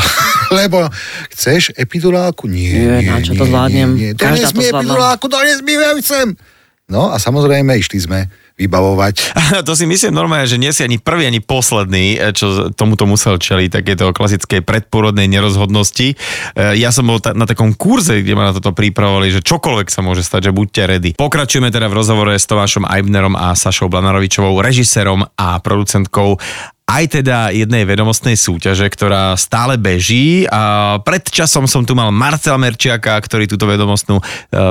[0.54, 0.88] lebo
[1.34, 2.46] chceš epidurálku?
[2.46, 3.90] Nie, Nie, nie, na čo nie, to zvládnem?
[3.98, 4.12] Nie, nie.
[4.14, 4.80] To Každá to zvládla.
[4.80, 6.28] epidurálku, to ja chcem.
[6.84, 9.34] No a samozrejme išli sme vybavovať.
[9.68, 13.42] to si myslím normálne, že nie si ani prvý, ani posledný, e, čo tomuto musel
[13.42, 16.14] čeliť, takéto klasickej predporodnej nerozhodnosti.
[16.14, 16.16] E,
[16.78, 20.06] Ja som bol ta- na takom kurze, kde ma na toto pripravovali, že čokoľvek sa
[20.06, 21.10] môže stať, že buďte ready.
[21.18, 26.38] Pokračujeme teda v rozhovore s Tomášom Eibnerom a Sašou Blanarovičovou, režisérom a producentkou
[26.94, 30.46] aj teda jednej vedomostnej súťaže, ktorá stále beží.
[30.46, 34.24] A pred časom som tu mal Marcela Merčiaka, ktorý túto vedomostnú e,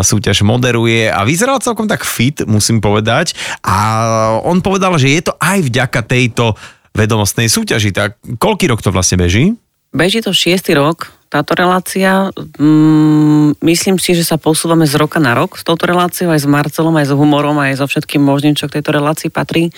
[0.06, 3.34] súťaž moderuje a vyzeral celkom tak fit, musím povedať.
[3.66, 6.54] A on povedal, že je to aj vďaka tejto
[6.94, 7.90] vedomostnej súťaži.
[7.90, 9.58] Tak koľký rok to vlastne beží?
[9.92, 12.32] Beží to šiestý rok, táto relácia.
[12.56, 16.48] Mm, myslím si, že sa posúvame z roka na rok s touto reláciou, aj s
[16.48, 19.72] Marcelom, aj s humorom, aj so všetkým možným, čo k tejto relácii patrí.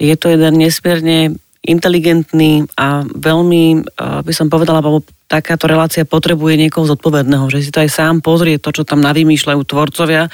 [0.00, 4.84] Je to jeden nesmierne inteligentný a veľmi, eh, by som povedala,
[5.28, 9.60] takáto relácia potrebuje niekoho zodpovedného, že si to aj sám pozrie, to, čo tam navymýšľajú
[9.62, 10.32] tvorcovia,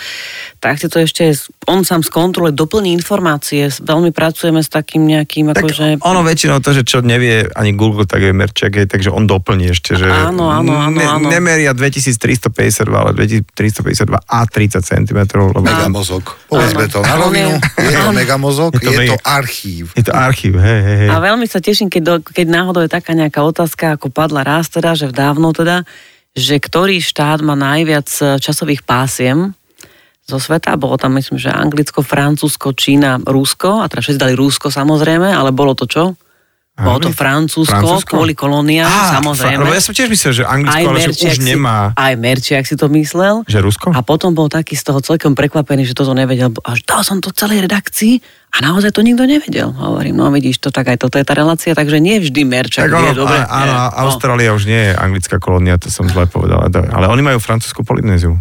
[0.56, 1.34] tak si to ešte
[1.66, 5.86] on sám skontroluje, doplní informácie, veľmi pracujeme s takým nejakým, Tak akože...
[5.98, 9.94] ono väčšinou to, že čo nevie ani Google, tak je Merčak, takže on doplní ešte,
[9.94, 11.26] že Áno, áno, áno, áno.
[11.26, 15.18] nemeria 2352, ale 2352 a 30 cm.
[15.34, 16.22] Lebo Megamozog.
[16.46, 17.50] Povedzme to na rovinu.
[17.50, 19.90] je- Je to megamozog, Je to je to archív.
[19.92, 21.08] Je to archív, hej, hej, hej.
[21.08, 24.70] A veľmi sa teším, keď, do, keď náhodou je taká nejaká otázka, ako padla raz
[24.84, 25.88] teda, že v dávno teda,
[26.36, 29.56] že ktorý štát má najviac e, časových pásiem
[30.28, 30.76] zo sveta.
[30.76, 33.80] Bolo tam, myslím, že Anglicko, Francúzsko, Čína, Rusko.
[33.80, 36.12] A teda všetci dali Rusko samozrejme, ale bolo to čo?
[36.74, 38.18] Bolo to Francúzsko, Francúzsko?
[38.18, 39.62] kvôli kolóniám, Á, samozrejme.
[39.62, 41.78] Fra- ja som tiež myslel, že Anglicko, ale že už Merčiak si, nemá...
[41.94, 43.46] aj Merčiak si to myslel.
[43.46, 43.88] Že Rusko?
[43.94, 46.50] A potom bol taký z toho celkom prekvapený, že toto nevedel.
[46.66, 48.18] Až dal som to celej redakcii
[48.50, 49.70] a naozaj to nikto nevedel.
[49.70, 52.98] Hovorím, no vidíš to, tak aj toto je tá relácia, takže nie vždy Merčak Tak
[52.98, 53.38] ono, vie, dobre.
[53.38, 53.94] áno, nie, no.
[54.10, 56.58] Austrália už nie je anglická kolónia, to som zle povedal.
[56.66, 58.34] Ale oni majú francúzsku Polynéziu.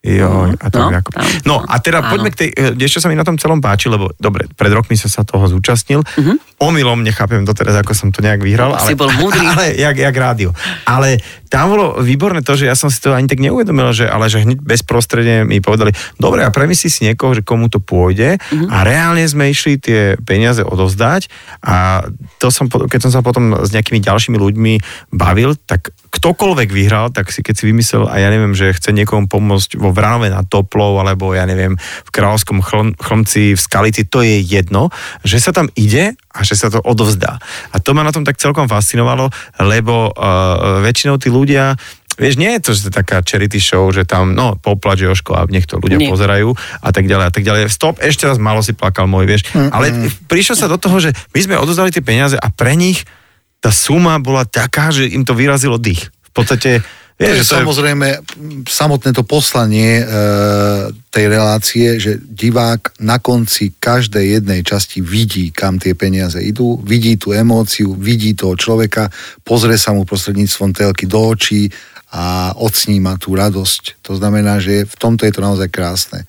[0.00, 1.10] Jo, a to No, ako...
[1.44, 2.08] no a teda áno.
[2.08, 4.70] poďme k tej, e, vieš čo sa mi na tom celom páči, lebo dobre, pred
[4.70, 6.56] rokmi som sa toho zúčastnil, Mhm.
[6.58, 9.44] omylom nechápem doteraz, ako som to nejak vyhral, ale, Si bol múdry.
[9.46, 10.56] ale jak, jak rádio.
[10.84, 14.26] Ale tam bolo výborné to, že ja som si to ani tak neuvedomil, že, ale
[14.26, 18.66] že hneď bezprostredne mi povedali, dobre, a premyslí si niekoho, že komu to pôjde Mhm.
[18.66, 21.28] a reálne sme išli tie peniaze odovzdať
[21.60, 22.08] a
[22.38, 24.72] to som, keď som sa potom s nejakými ďalšími ľuďmi
[25.10, 29.26] bavil, tak ktokoľvek vyhral, tak si keď si vymyslel a ja neviem, že chce niekomu
[29.26, 34.24] pomôcť vo Vranove na Toplov, alebo ja neviem, v Kráľovskom chlm, chlmci, v Skalici, to
[34.24, 34.88] je jedno,
[35.22, 37.38] že sa tam ide a že sa to odovzdá.
[37.74, 39.28] A to ma na tom tak celkom fascinovalo,
[39.62, 41.74] lebo uh, väčšinou tí ľudia
[42.20, 45.40] Vieš, nie je to, že to je taká charity show, že tam, no, poplač Joško
[45.40, 46.12] a nech to ľudia Nie.
[46.12, 46.52] pozerajú
[46.84, 47.72] a tak ďalej a tak ďalej.
[47.72, 49.48] Stop, ešte raz malo si plakal môj, vieš.
[49.56, 53.08] Ale prišlo sa do toho, že my sme odozdali tie peniaze a pre nich
[53.64, 56.12] tá suma bola taká, že im to vyrazilo dých.
[56.28, 56.84] V podstate,
[57.20, 58.20] vieš, že to je, samozrejme m,
[58.64, 60.04] samotné to poslanie e,
[61.12, 67.20] tej relácie, že divák na konci každej jednej časti vidí, kam tie peniaze idú, vidí
[67.20, 69.12] tú emóciu, vidí toho človeka,
[69.44, 71.68] pozrie sa mu prostredníctvom telky do očí
[72.10, 74.02] a odsníma tú radosť.
[74.02, 76.26] To znamená, že v tomto je to naozaj krásne.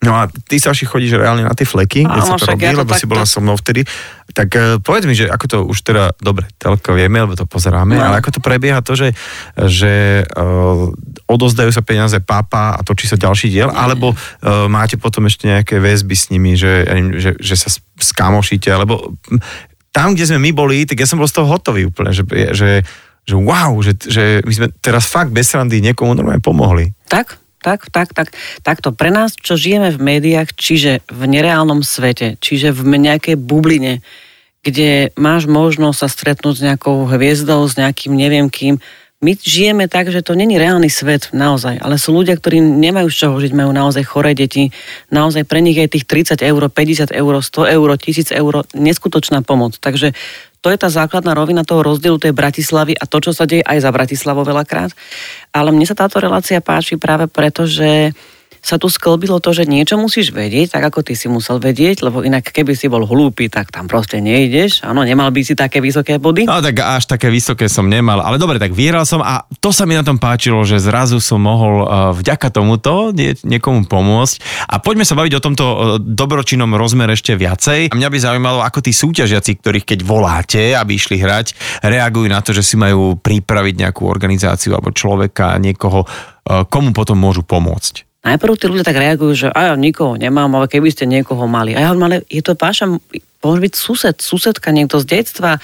[0.00, 2.72] No a ty sa chodíš reálne na tie fleky, keď Áno, sa to robí, ja
[2.72, 3.84] to lebo si takto- bola so mnou vtedy.
[4.30, 7.94] Tak uh, povedz mi, že ako to už teda, dobre, telko vieme, lebo to pozeráme,
[7.94, 8.08] No.
[8.08, 9.12] ale ako to prebieha to, že,
[9.58, 9.92] že
[10.24, 10.88] uh,
[11.26, 14.16] odozdajú sa peniaze pápa a točí sa ďalší diel, alebo uh,
[14.66, 18.70] máte potom ešte nejaké väzby s nimi, že, ja neviem, že, že sa s- skamošíte,
[18.70, 19.36] alebo hm,
[19.90, 22.22] tam, kde sme my boli, tak ja som bol z toho hotový úplne, že,
[22.54, 22.86] že,
[23.20, 26.94] že wow, že, že my sme teraz fakt bez randy niekomu normálne pomohli.
[27.04, 28.32] Tak, tak, tak, tak.
[28.64, 34.00] Takto pre nás, čo žijeme v médiách, čiže v nereálnom svete, čiže v nejakej bubline,
[34.64, 38.80] kde máš možnosť sa stretnúť s nejakou hviezdou, s nejakým neviem kým,
[39.20, 43.16] my žijeme tak, že to není reálny svet naozaj, ale sú ľudia, ktorí nemajú z
[43.20, 44.72] čoho žiť, majú naozaj choré deti,
[45.12, 49.76] naozaj pre nich je tých 30 eur, 50 eur, 100 eur, 1000 eur neskutočná pomoc.
[49.76, 50.16] Takže
[50.64, 53.84] to je tá základná rovina toho rozdielu tej Bratislavy a to, čo sa deje aj
[53.84, 54.92] za Bratislavou veľakrát.
[55.52, 58.16] Ale mne sa táto relácia páči práve preto, že
[58.60, 62.20] sa tu sklbilo to, že niečo musíš vedieť, tak ako ty si musel vedieť, lebo
[62.20, 64.84] inak keby si bol hlúpy, tak tam proste nejdeš.
[64.84, 66.44] Áno, nemal by si také vysoké body.
[66.44, 69.88] No tak až také vysoké som nemal, ale dobre, tak vyhral som a to sa
[69.88, 74.68] mi na tom páčilo, že zrazu som mohol uh, vďaka tomuto nie, niekomu pomôcť.
[74.68, 77.90] A poďme sa baviť o tomto uh, dobročinnom rozmere ešte viacej.
[77.90, 82.44] A mňa by zaujímalo, ako tí súťažiaci, ktorých keď voláte, aby išli hrať, reagujú na
[82.44, 88.09] to, že si majú pripraviť nejakú organizáciu alebo človeka, niekoho, uh, komu potom môžu pomôcť.
[88.20, 91.72] Najprv tí ľudia tak reagujú, že a ja nikoho nemám, ale keby ste niekoho mali.
[91.72, 93.00] A ja ale je to páša,
[93.40, 95.56] môže byť sused, susedka, niekto z detstva,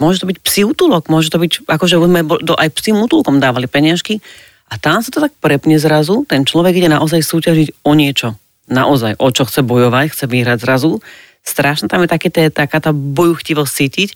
[0.00, 3.68] môže to byť psi útulok, môže to byť, akože sme do, aj psím útulkom dávali
[3.68, 4.24] peniažky.
[4.72, 8.36] A tam sa to tak prepne zrazu, ten človek ide naozaj súťažiť o niečo.
[8.68, 11.00] Naozaj, o čo chce bojovať, chce vyhrať zrazu.
[11.40, 14.10] Strašne tam je také, taká tá bojuchtivosť cítiť.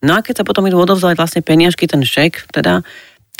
[0.00, 2.80] No a keď sa potom idú odovzdávať vlastne peniažky, ten šek, teda,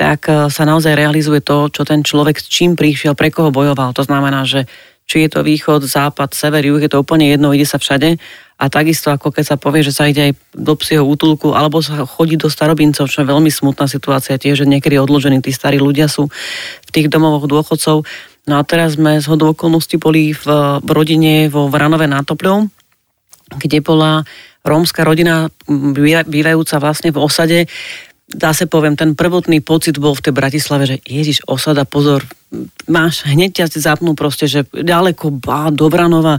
[0.01, 3.93] tak e, sa naozaj realizuje to, čo ten človek s čím prišiel, pre koho bojoval.
[3.93, 4.65] To znamená, že
[5.05, 8.17] či je to východ, západ, sever, juh, je to úplne jedno, ide sa všade.
[8.61, 12.07] A takisto ako keď sa povie, že sa ide aj do psieho útulku, alebo sa
[12.09, 16.09] chodí do starobincov, čo je veľmi smutná situácia tiež, že niekedy odložení tí starí ľudia
[16.09, 16.31] sú
[16.87, 18.07] v tých domovoch dôchodcov.
[18.49, 20.45] No a teraz sme z hodou okolností boli v,
[20.81, 22.71] v rodine vo Vranove nad Topľou,
[23.59, 24.23] kde bola
[24.65, 25.49] rómska rodina
[26.29, 27.59] bývajúca vlastne v osade
[28.31, 32.23] sa poviem, ten prvotný pocit bol v tej Bratislave, že Ježiš, osada, pozor,
[32.87, 36.39] máš, hneď ťa zapnú proste, že ďaleko, bá, Dobranova,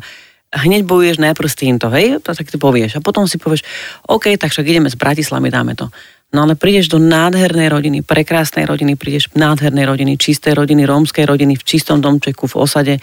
[0.52, 3.00] hneď bojuješ najprv s týmto, hej, to tak ty povieš.
[3.00, 3.64] A potom si povieš,
[4.08, 5.88] OK, tak však ideme z Bratislavy, dáme to.
[6.32, 11.60] No ale prídeš do nádhernej rodiny, prekrásnej rodiny, prídeš nádhernej rodiny, čistej rodiny, rómskej rodiny,
[11.60, 12.94] v čistom domčeku, v osade,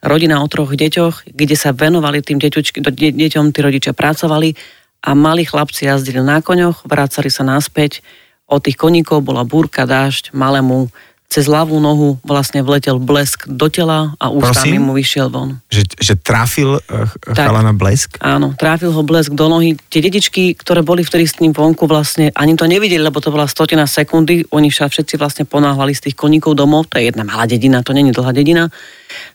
[0.00, 2.80] rodina o troch deťoch, kde sa venovali tým deťučky,
[3.12, 4.56] deťom, tí rodičia pracovali
[5.04, 8.00] a mali chlapci jazdili na koňoch, vrácali sa naspäť,
[8.52, 10.92] od tých koníkov bola búrka, dážď, malému
[11.32, 15.64] cez ľavú nohu vlastne vletel blesk do tela a ústami mu vyšiel von.
[15.72, 18.20] Že, že trafil uh, chalana blesk?
[18.20, 19.80] Áno, trafil ho blesk do nohy.
[19.88, 23.48] Tie dedičky, ktoré boli vtedy s ním vonku, vlastne ani to nevideli, lebo to bola
[23.48, 24.44] stotina sekundy.
[24.52, 26.92] Oni sa všetci vlastne ponáhľali z tých koníkov domov.
[26.92, 28.68] To je jedna malá dedina, to není dlhá dedina.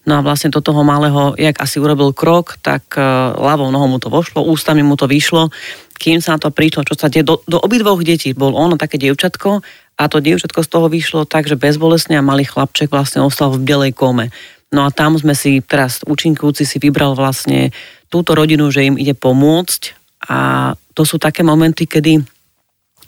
[0.06, 3.98] No a vlastne do toho malého, jak asi urobil krok, tak uh, ľavou nohou mu
[3.98, 5.50] to vošlo, ústami mu to vyšlo
[5.98, 7.26] kým sa na to prišlo, čo sa deje.
[7.26, 9.66] Do, do obidvoch detí bol ono také dievčatko
[9.98, 13.66] a to dievčatko z toho vyšlo tak, že bezbolesne a malý chlapček vlastne ostal v
[13.66, 14.30] bielej kome.
[14.70, 17.72] No a tam sme si teraz účinkujúci si vybral vlastne
[18.08, 19.82] túto rodinu, že im ide pomôcť
[20.28, 22.22] a to sú také momenty, kedy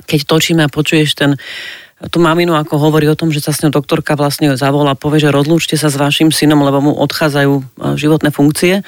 [0.08, 1.36] keď točíme a počuješ ten
[2.08, 5.36] tú maminu, ako hovorí o tom, že sa s ňou doktorka vlastne zavolá povie, že
[5.36, 7.64] rozlúčte sa s vašim synom, lebo mu odchádzajú e,
[8.00, 8.88] životné funkcie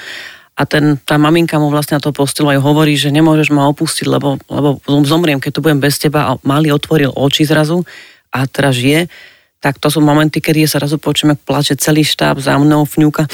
[0.62, 4.06] a ten, tá maminka mu vlastne na to postelu aj hovorí, že nemôžeš ma opustiť,
[4.06, 6.30] lebo, lebo zomriem, keď tu budem bez teba.
[6.30, 7.82] A malý otvoril oči zrazu
[8.30, 9.10] a teraz žije,
[9.58, 13.26] tak to sú momenty, kedy sa zrazu počujeme, plače celý štáb za mnou, fňúka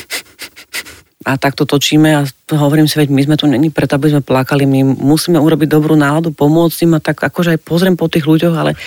[1.28, 2.24] a tak to točíme a
[2.56, 6.00] hovorím si, veď my sme tu není preto, aby sme plakali, my musíme urobiť dobrú
[6.00, 8.80] náladu, pomôcť im a tak akože aj pozriem po tých ľuďoch, ale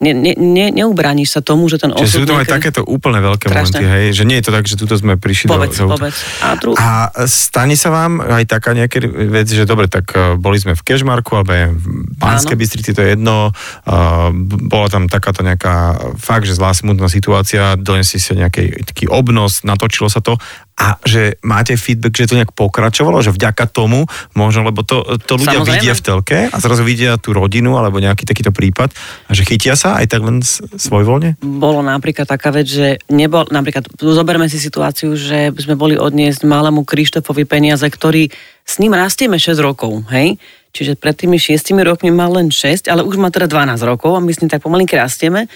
[0.00, 2.00] ne, ne, ne, neubrániš sa tomu, že ten osud...
[2.00, 3.84] Čiže sú to aj takéto úplne veľké Strašné.
[3.84, 4.04] momenty, hej?
[4.16, 5.92] Že nie je to tak, že tuto sme prišli povedz, do...
[5.92, 6.18] Povedz.
[6.40, 6.72] A, dru...
[6.72, 6.88] a
[7.28, 8.96] stane sa vám aj taká nejaká
[9.28, 11.84] vec, že dobre, tak uh, boli sme v Kešmarku, alebo aj v
[12.16, 14.32] Banskej Bystrici, to je jedno, uh,
[14.72, 20.08] bola tam takáto nejaká fakt, že zlá smutná situácia, donesli sa nejaký taký obnos, natočilo
[20.08, 20.40] sa to
[20.80, 25.36] a že máte feedback, že to nejak pokračovalo, že vďaka tomu, možno, lebo to, to
[25.36, 25.76] ľudia Samozrejme.
[25.76, 28.88] vidia v telke a zrazu vidia tú rodinu alebo nejaký takýto prípad
[29.28, 30.40] a že chytia sa aj tak len
[30.80, 31.36] svojvoľne?
[31.44, 36.88] Bolo napríklad taká vec, že nebol, napríklad, zoberme si situáciu, že sme boli odniesť malému
[36.88, 38.32] Krištofovi peniaze, ktorý
[38.64, 40.40] s ním rastieme 6 rokov, hej?
[40.70, 44.22] Čiže pred tými 6 rokmi mal len 6, ale už má teda 12 rokov a
[44.22, 45.50] my s ním tak pomalinky rastieme.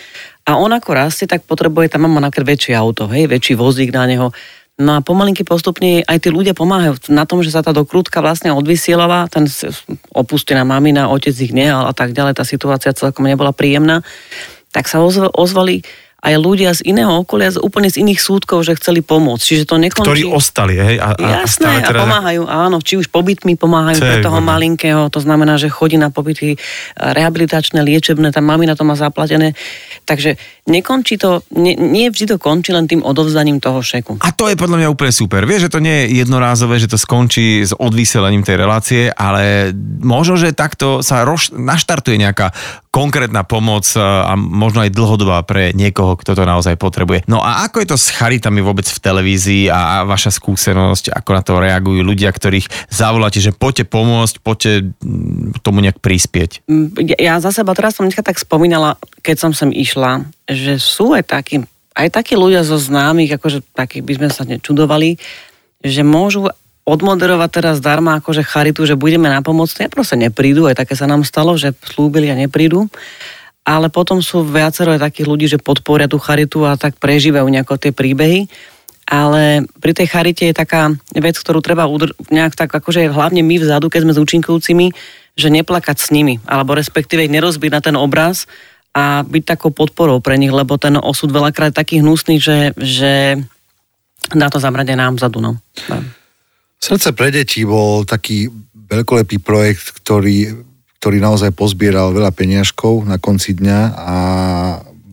[0.45, 4.11] A on ako rastie, tak potrebuje tam mama napríklad väčšie auto, hej, väčší vozík na
[4.11, 4.35] neho
[4.75, 8.51] No a pomalinky postupne aj tí ľudia pomáhajú na tom, že sa tá dokrútka vlastne
[8.51, 9.47] odvysielala, ten
[10.11, 14.03] opustená mamina, otec ich nehal a tak ďalej, tá situácia celkom nebola príjemná,
[14.75, 14.99] tak sa
[15.31, 15.87] ozvali
[16.25, 19.45] aj ľudia z iného okolia, z úplne z iných súdkov, že chceli pomôcť.
[19.45, 20.09] Čiže to nekončí...
[20.09, 20.97] Ktorí ostali, hej?
[20.97, 22.01] A, a, Jasné, a, teda...
[22.01, 26.09] a pomáhajú, áno, či už pobytmi pomáhajú pre toho malinkého, to znamená, že chodí na
[26.09, 26.57] pobyty
[26.97, 29.53] rehabilitačné, liečebné, tam mami na to má zaplatené.
[30.09, 34.17] Takže nekončí to, nie, nie vždy to končí len tým odovzdaním toho šeku.
[34.25, 35.45] A to je podľa mňa úplne super.
[35.45, 40.41] Vieš, že to nie je jednorázové, že to skončí s odvyselením tej relácie, ale možno,
[40.41, 42.57] že takto sa roš, naštartuje nejaká
[42.95, 47.27] konkrétna pomoc e, a možno aj dlhodobá pre niekoho, kto to naozaj potrebuje.
[47.27, 51.43] No a ako je to s charitami vôbec v televízii a vaša skúsenosť, ako na
[51.43, 56.63] to reagujú ľudia, ktorých zavoláte, že poďte pomôcť, poďte mm, tomu nejak prispieť?
[56.71, 58.95] Mm, ja za seba teraz som tak spomínala,
[59.27, 61.57] keď som sem išla, že sú aj takí,
[61.97, 65.17] aj takí ľudia zo známych, akože takých by sme sa nečudovali,
[65.85, 66.53] že môžu
[66.85, 71.09] odmoderovať teraz darma akože charitu, že budeme na pomoc, ja proste neprídu, aj také sa
[71.09, 72.93] nám stalo, že slúbili a neprídu.
[73.65, 77.81] Ale potom sú viacero aj takých ľudí, že podporia tú charitu a tak prežívajú nejako
[77.81, 78.53] tie príbehy.
[79.09, 83.57] Ale pri tej charite je taká vec, ktorú treba udr- nejak tak, akože hlavne my
[83.57, 84.87] vzadu, keď sme s účinkujúcimi,
[85.37, 88.45] že neplakať s nimi, alebo respektíve nerozbiť na ten obraz
[88.95, 93.43] a byť takou podporou pre nich, lebo ten osud veľakrát je taký hnusný, že, že
[94.31, 95.43] dá to zamrať aj nám vzadu.
[95.43, 95.59] No.
[96.79, 98.47] Srdce pre deti bol taký
[98.87, 100.55] veľkolepý projekt, ktorý,
[101.03, 104.17] ktorý naozaj pozbieral veľa peniažkov na konci dňa a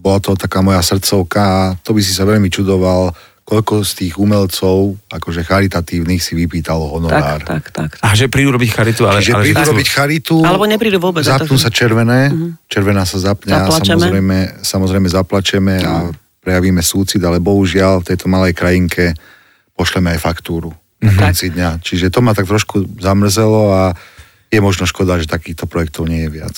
[0.02, 3.14] bola to taká moja srdcovka a to by si sa veľmi čudoval,
[3.52, 7.44] koľko z tých umelcov, akože charitatívnych, si vypýtalo honorár.
[7.44, 7.90] Tak, tak, tak.
[8.00, 9.20] A že prídu robiť charitu, ale...
[9.20, 11.28] Že ale prídu robiť charitu, alebo neprídu vôbec.
[11.28, 12.56] Zapnú sa červené, uh-huh.
[12.72, 15.92] červená sa zapne a samozrejme, samozrejme zaplačeme uh-huh.
[15.92, 16.12] a mhm.
[16.40, 19.12] prejavíme súcit, ale bohužiaľ v tejto malej krajinke
[19.76, 20.72] pošleme aj faktúru
[21.04, 21.84] na konci dňa.
[21.84, 23.92] Čiže to ma tak trošku zamrzelo a
[24.48, 26.56] je možno škoda, že takýchto projektov nie je viac.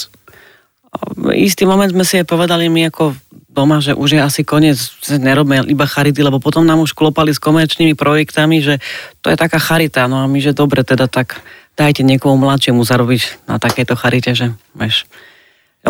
[1.18, 3.18] Istý moment sme si aj povedali my ako
[3.54, 7.40] doma, že už je asi koniec, nerobme iba charity, lebo potom nám už klopali s
[7.40, 8.82] komerčnými projektami, že
[9.22, 11.40] to je taká charita, no a my, že dobre, teda tak
[11.78, 15.06] dajte niekomu mladšiemu zarobiť na takéto charite, že vieš,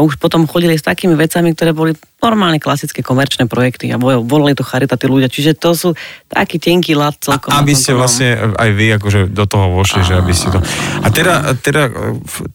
[0.01, 4.65] už potom chodili s takými vecami, ktoré boli normálne klasické komerčné projekty a volali to
[4.65, 5.29] charita tí ľudia.
[5.29, 5.89] Čiže to sú
[6.31, 7.53] taký tenký lat celkom.
[7.53, 10.65] A, aby ste vlastne aj vy akože do toho vošli, že aby ste to...
[11.05, 11.93] A teda, teda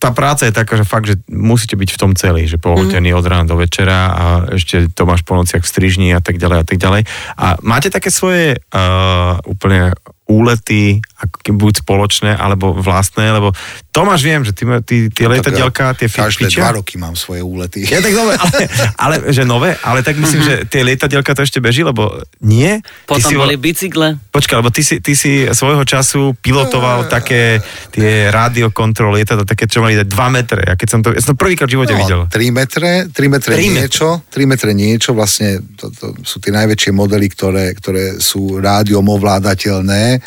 [0.02, 3.18] tá práca je taká, že fakt, že musíte byť v tom celý, že pohotený mm.
[3.22, 4.24] od rána do večera a
[4.58, 7.06] ešte to máš po nociach v strižni a tak ďalej a tak ďalej.
[7.38, 9.94] A máte také svoje uh, úplne
[10.28, 11.00] úlety,
[11.48, 13.56] buď spoločné, alebo vlastné, lebo
[13.88, 17.88] Tomáš viem, že ty, ty, ty no, lietadielka, tie Každé dva roky mám svoje úlety.
[17.88, 18.60] Ja tak dobre, ale,
[19.08, 22.12] ale, že nové, ale tak myslím, že tie lietadielka to ešte beží, lebo
[22.44, 22.78] nie.
[23.08, 24.20] Potom si, boli bicykle.
[24.28, 29.80] Počkaj, lebo ty si, ty si svojho času pilotoval také tie radiokontrol lietadla, také, čo
[29.80, 30.60] mali 2 metre.
[30.68, 32.20] Ja keď som to, ja som to prvýkrát v živote no, videl.
[32.28, 36.92] 3 metre, 3 metre 3 niečo, 3 metre niečo, vlastne to, to sú tie najväčšie
[36.92, 40.17] modely, ktoré, ktoré sú rádiom ovládateľné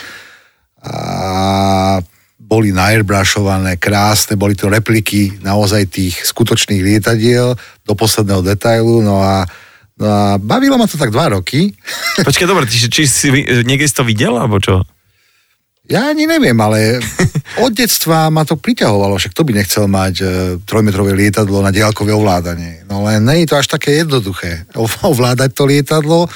[0.82, 0.96] a
[2.42, 7.56] boli nairbrashované, krásne, boli to repliky naozaj tých skutočných lietadiel
[7.88, 9.48] do posledného detailu, no a,
[9.96, 11.72] no a bavilo ma to tak dva roky.
[12.20, 13.32] Počkaj, dobre, či, či si
[13.64, 14.84] niekde si to videl, alebo čo?
[15.92, 17.04] Ja ani neviem, ale
[17.66, 20.26] od detstva ma to priťahovalo, však to by nechcel mať e,
[20.64, 22.88] trojmetrové lietadlo na diálkové ovládanie.
[22.88, 24.64] No len nie je to až také jednoduché
[25.12, 26.32] ovládať to lietadlo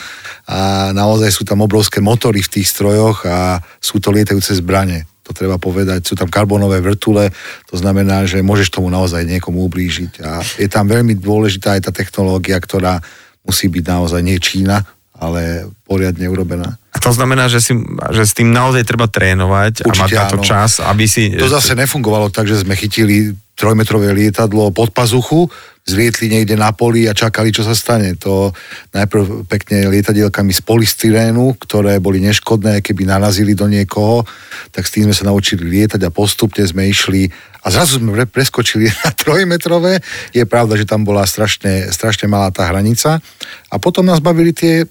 [0.51, 5.08] a naozaj sú tam obrovské motory v tých strojoch a sú to lietajúce zbranie.
[5.26, 7.34] To treba povedať, sú tam karbonové vrtule,
[7.66, 10.22] to znamená, že môžeš tomu naozaj niekomu ublížiť.
[10.22, 13.01] A je tam veľmi dôležitá aj tá technológia, ktorá
[13.41, 14.86] musí byť naozaj nie Čína,
[15.18, 16.78] ale poriadne urobená.
[17.06, 17.78] To znamená, že, si,
[18.10, 20.45] že s tým naozaj treba trénovať Určite a mať na to áno.
[20.45, 21.30] čas, aby si...
[21.38, 25.47] To zase nefungovalo tak, že sme chytili trojmetrové lietadlo pod pazuchu,
[25.86, 28.18] zlietli niekde na poli a čakali, čo sa stane.
[28.26, 28.49] To
[28.91, 34.26] najprv pekne lietadielkami z polystyrénu, ktoré boli neškodné, keby narazili do niekoho,
[34.74, 37.30] tak s tým sme sa naučili lietať a postupne sme išli
[37.62, 40.01] a zrazu sme preskočili na trojmetrové.
[40.34, 43.22] Je pravda, že tam bola strašne, strašne malá tá hranica.
[43.70, 44.89] A potom nás bavili tie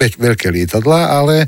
[0.00, 1.44] veľké lietadla, ale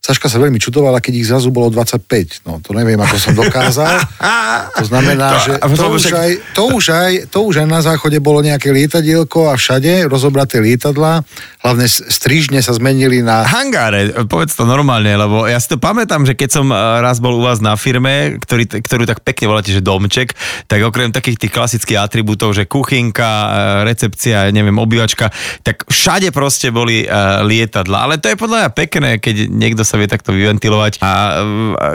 [0.00, 2.48] Saška sa veľmi čudovala, keď ich zrazu bolo 25.
[2.48, 4.00] No, to neviem, ako som dokázal.
[4.50, 8.18] To znamená, to, že to už, aj, to, už aj, to už aj na záchode
[8.18, 11.22] bolo nejaké lietadielko a všade rozobraté lietadla,
[11.62, 13.44] hlavne strižne sa zmenili na...
[13.46, 17.36] Hangáre, povedz to normálne, lebo ja si to pamätám, že keď som eh, raz bol
[17.38, 20.34] u vás na firme, ktorý, ktorú tak pekne voláte, že domček,
[20.66, 23.50] tak okrem takých tých klasických atribútov, že kuchynka, eh,
[23.86, 25.30] recepcia, neviem, obývačka,
[25.62, 28.06] tak všade proste boli uh, lietadla.
[28.06, 31.02] Ale to je podľa mňa pekné, keď niekto sa vie takto vyventilovať.
[31.02, 31.10] A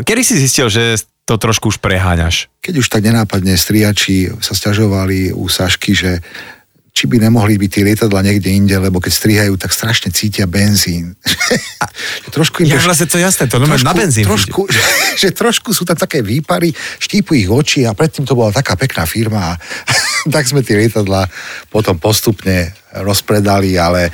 [0.03, 2.51] kedy si zistil, že to trošku už preháňaš?
[2.59, 6.19] Keď už tak nenápadne striači sa stiažovali u Sašky, že
[6.95, 11.11] či by nemohli byť tie lietadla niekde inde, lebo keď strihajú, tak strašne cítia benzín.
[12.23, 14.23] Že trošku im Ja to- vlastne to jasné, to normálne na benzín.
[14.23, 14.63] trošku,
[15.21, 16.71] že trošku sú tam také výpary,
[17.03, 19.59] štípu ich oči a predtým to bola taká pekná firma a
[20.35, 21.27] tak sme tie lietadla
[21.67, 24.07] potom postupne rozpredali, ale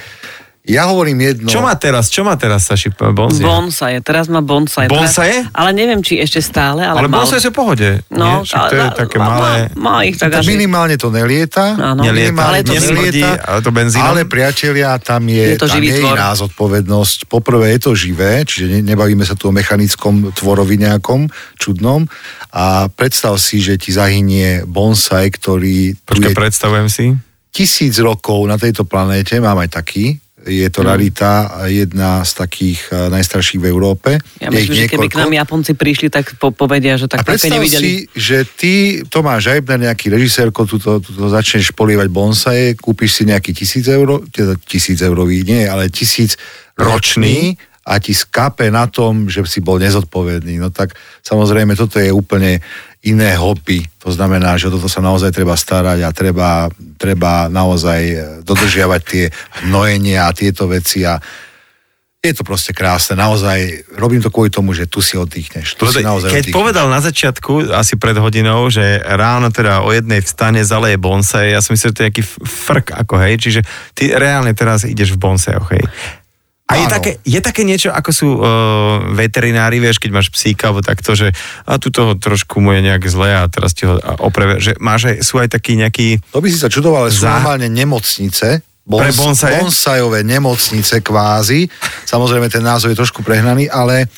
[0.61, 1.49] ja hovorím jedno...
[1.49, 3.41] Čo má teraz, čo má teraz Saši Bonzi?
[3.41, 4.93] Bonsaje, teraz má bonsaje.
[4.93, 5.41] Bonsaje?
[5.41, 7.25] Teraz, ale neviem, či ešte stále, ale, ale mal...
[7.25, 7.89] bonsaje sú v pohode.
[8.13, 8.45] No, nie?
[8.45, 9.53] Však to je ale- také má- malé...
[9.73, 10.45] Má, má ich tak až...
[10.45, 12.05] minimálne to nelieta, Áno.
[12.05, 14.05] Nelieta, ale to nelieta, ale to benzínom?
[14.05, 16.13] ale priatelia, tam je, Je to tam živý je tvor.
[16.13, 17.17] iná zodpovednosť.
[17.25, 21.25] Poprvé je to živé, čiže ne, nebavíme sa tu o mechanickom tvorovi nejakom
[21.57, 22.05] čudnom
[22.53, 27.05] a predstav si, že ti zahynie bonsai, ktorý Počkaj, je predstavujem si.
[27.49, 33.09] tisíc rokov na tejto planéte, mám aj taký, je to rarita, jedna z takých eh,
[33.13, 34.09] najstarších v Európe.
[34.41, 37.53] Ja myslím, že keby k nám Japonci prišli, tak po, povedia, že tak A také
[37.53, 37.81] nevideli.
[37.81, 38.73] si, že ty,
[39.05, 44.57] Tomáš Ajbner, nejaký režisérko, tuto, tuto začneš polievať bonsaje, kúpiš si nejaký tisíc eur, teda
[44.65, 46.37] tisíc eurový, nie, ale tisíc
[46.77, 50.61] ročný a ti skape na tom, že si bol nezodpovedný.
[50.61, 50.93] No tak
[51.25, 52.61] samozrejme, toto je úplne
[53.01, 53.81] iné hobby.
[54.05, 56.69] To znamená, že toto sa naozaj treba starať a treba,
[57.01, 59.25] treba naozaj eh, dodržiavať tie
[59.65, 61.17] hnojenia a tieto veci a
[62.21, 63.17] je to proste krásne.
[63.17, 65.73] Naozaj robím to kvôli tomu, že tu si oddychneš.
[65.73, 66.61] Tu si naozaj Keď oddychneš.
[66.61, 71.65] povedal na začiatku, asi pred hodinou, že ráno teda o jednej vstane, zaleje bonsai, ja
[71.65, 73.61] som myslel, že to je nejaký frk, ako hej, čiže
[73.97, 75.81] ty reálne teraz ideš v bonsajoch, hej.
[76.71, 78.43] A je také, je také niečo, ako sú uh,
[79.11, 81.35] veterinári, vieš, keď máš psíka, alebo takto, že
[81.67, 84.79] a tu toho trošku mu je nejak zle a teraz ti ho a opravia, že
[84.79, 87.67] máš aj, sú aj takí nejakí, To by si sa čudoval, ale sú Za- normálne
[87.67, 89.61] nemocnice, Pre bonsaje?
[89.61, 91.69] bonsajové nemocnice kvázi.
[92.03, 94.09] Samozrejme, ten názov je trošku prehnaný, ale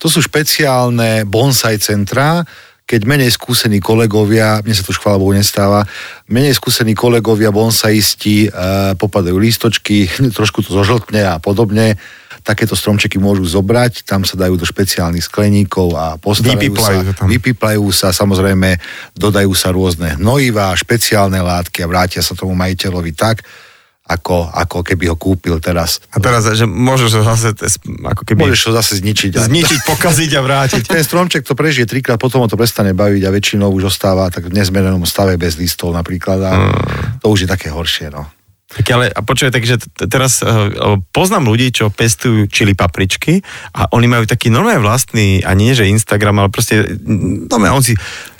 [0.00, 2.42] to sú špeciálne bonsai centrá,
[2.86, 5.82] keď menej skúsení kolegovia, mne sa to už chvála Bohu nestáva,
[6.30, 8.48] menej skúsení kolegovia bonsaisti e,
[8.94, 10.06] popadajú lístočky,
[10.38, 11.98] trošku to zožltne a podobne,
[12.46, 17.26] takéto stromčeky môžu zobrať, tam sa dajú do špeciálnych skleníkov a postarajú Vypiplajú sa, tam.
[17.26, 18.78] vypiplajú sa, samozrejme
[19.18, 23.42] dodajú sa rôzne hnojivá, špeciálne látky a vrátia sa tomu majiteľovi tak,
[24.06, 25.98] ako, ako keby ho kúpil teraz.
[26.14, 27.50] a teraz, že môžeš ho zase,
[28.06, 29.34] ako keby Môžeš ho zase zničiť.
[29.34, 30.82] A- zničiť, pokaziť a vrátiť.
[30.94, 34.46] Ten stromček to prežije trikrát, potom ho to prestane baviť a väčšinou už ostáva tak
[34.46, 37.18] v nezmenenom stave bez listov napríklad a Hmm.
[37.18, 38.08] to už je také horšie.
[38.08, 38.30] No.
[38.66, 40.70] Tak ale, a počuj, takže teraz uh,
[41.10, 43.38] poznám ľudí, čo pestujú čili papričky
[43.70, 46.98] a oni majú taký normálne vlastný, a nie že Instagram, ale proste,
[47.46, 47.94] normálne, on si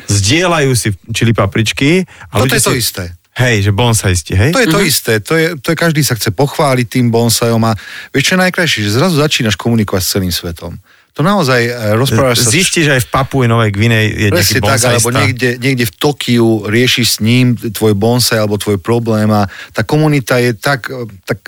[0.06, 2.02] zdieľajú si čili papričky.
[2.30, 3.04] A Toto ľudia je to si, isté.
[3.36, 4.56] Hej, že bonsaisti, hej?
[4.56, 7.76] To je to isté, to je, to je každý sa chce pochváliť tým bonsajom a
[8.08, 10.80] vieš čo je najkrajšie, že zrazu začínaš komunikovať s celým svetom.
[11.16, 12.52] To naozaj e, rozprávaš sa...
[12.52, 14.88] Zistíš, že aj v Papue Novej Gvinej je nejaký Presne tak, bonsaista.
[14.88, 19.84] alebo niekde, niekde v Tokiu riešiš s ním tvoj bonsai alebo tvoj problém a tá
[19.84, 20.88] komunita je tak,
[21.24, 21.40] tak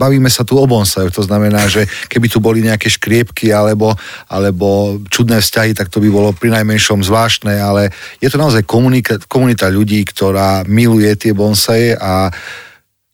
[0.00, 3.92] bavíme sa tu o bonsaju, to znamená, že keby tu boli nejaké škriepky alebo,
[4.32, 7.92] alebo čudné vzťahy, tak to by bolo pri najmenšom zvláštne, ale
[8.24, 12.32] je to naozaj komunika, komunita ľudí, ktorá miluje tie bonsaje a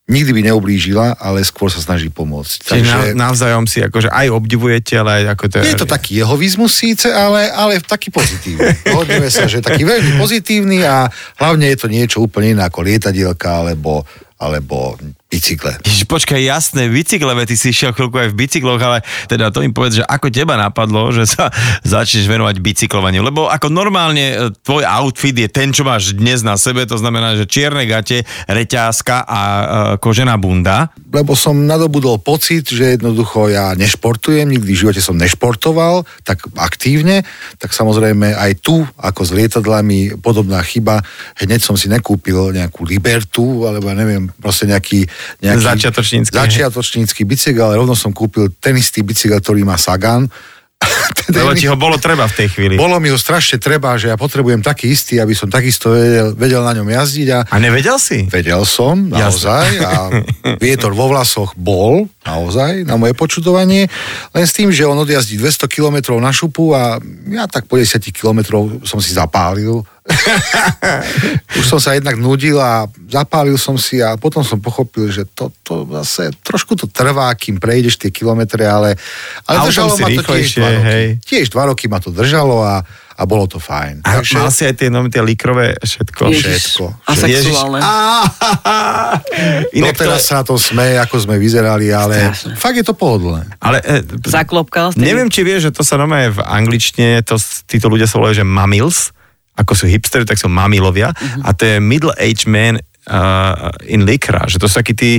[0.07, 2.59] nikdy by neublížila, ale skôr sa snaží pomôcť.
[2.63, 6.79] Čiže na, navzájom si akože aj obdivujete, ale aj ako to je to taký jehovizmus
[6.79, 8.71] síce, ale, ale taký pozitívny.
[8.97, 11.11] Hodneme sa, že taký veľmi pozitívny a
[11.43, 14.07] hlavne je to niečo úplne iné ako lietadielka alebo,
[14.39, 14.95] alebo
[15.27, 15.83] bicykle.
[15.83, 19.67] Ježiš, počkaj, jasné, bicykle, veď ty si šiel chvíľku aj v bicykloch, ale teda to
[19.67, 21.51] im povedz, že ako teba napadlo, že sa
[21.83, 26.55] začneš venovať bicyklovaniu, lebo ako normálne e, tvoj outfit je ten, čo máš dnes na
[26.55, 29.65] sebe, to znamená, že čierne gate, reťázka a e,
[29.99, 30.95] kožená bunda.
[31.11, 37.27] Lebo som nadobudol pocit, že jednoducho ja nešportujem, nikdy v živote som nešportoval tak aktívne,
[37.59, 41.03] tak samozrejme aj tu, ako s lietadlami, podobná chyba,
[41.43, 45.09] hneď som si nekúpil nejakú Libertu, alebo ja neviem, proste nejaký,
[45.41, 46.35] nejaký Začiatočnícky.
[46.35, 50.29] začiatočnícky bicykel, ale rovno som kúpil ten istý bicykel, ktorý má Sagan.
[51.33, 52.75] Lebo ti ho bolo treba v tej chvíli.
[52.77, 56.61] Bolo mi ho strašne treba, že ja potrebujem taký istý, aby som takisto vedel, vedel
[56.61, 58.29] na ňom jazdiť a A nevedel si?
[58.29, 60.13] vedel som, naozaj, a
[60.63, 63.89] vietor vo vlasoch bol, naozaj, na moje počudovanie,
[64.37, 67.01] len s tým, že on odjazdí 200 km na šupu a
[67.33, 68.45] ja tak po 10 km
[68.85, 69.81] som si zapálil.
[71.59, 75.51] Už som sa jednak nudil a zapálil som si a potom som pochopil, že to,
[75.67, 78.95] to zase trošku to trvá, kým prejdeš tie kilometre, ale,
[79.47, 80.87] ale Autom držalo ma to tiež dva roky.
[80.87, 81.07] hej.
[81.27, 82.87] Tiež dva roky ma to držalo a,
[83.17, 84.05] a bolo to fajn.
[84.07, 86.23] A mal si aj tie, no, tie likrové všetko?
[86.31, 86.79] Ježiš.
[86.79, 86.85] všetko.
[87.03, 87.81] A sexuálne.
[89.79, 92.53] Inak to, Doteraz sa na tom smeje, ako sme vyzerali, ale Strašné.
[92.61, 93.43] fakt je to pohodlné.
[93.59, 95.03] ale e, Zaklopkal ste?
[95.03, 98.47] Neviem, či vieš, že to sa normálne v angličtine, to, títo ľudia sa volajú, že
[98.47, 99.11] mamils,
[99.57, 101.17] ako sú hipstery, tak sú mamilovia.
[101.17, 101.41] Mhm.
[101.43, 102.77] A to je middle-aged man
[103.11, 105.13] uh, in likra, že to sú takí tí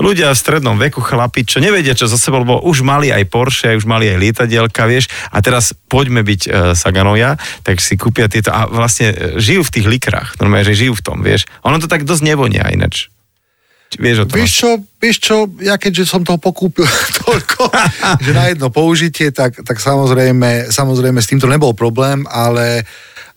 [0.00, 3.76] ľudia v strednom veku, chlapi, čo nevedia, čo za sebou, lebo už mali aj Porsche,
[3.76, 8.48] už mali aj lietadielka, vieš, a teraz poďme byť uh, Saganoja, tak si kúpia tieto
[8.50, 11.44] a vlastne e, žijú v tých likrách, normálne, že žijú v tom, vieš.
[11.66, 13.12] Ono to tak dosť nevonia ináč.
[13.94, 14.36] Vieš o tom?
[14.42, 16.88] Vieš čo, vieš čo, ja keďže som toho pokúpil
[17.22, 17.70] toľko,
[18.24, 22.82] že na jedno použitie, tak, tak samozrejme, samozrejme s týmto nebol problém, ale,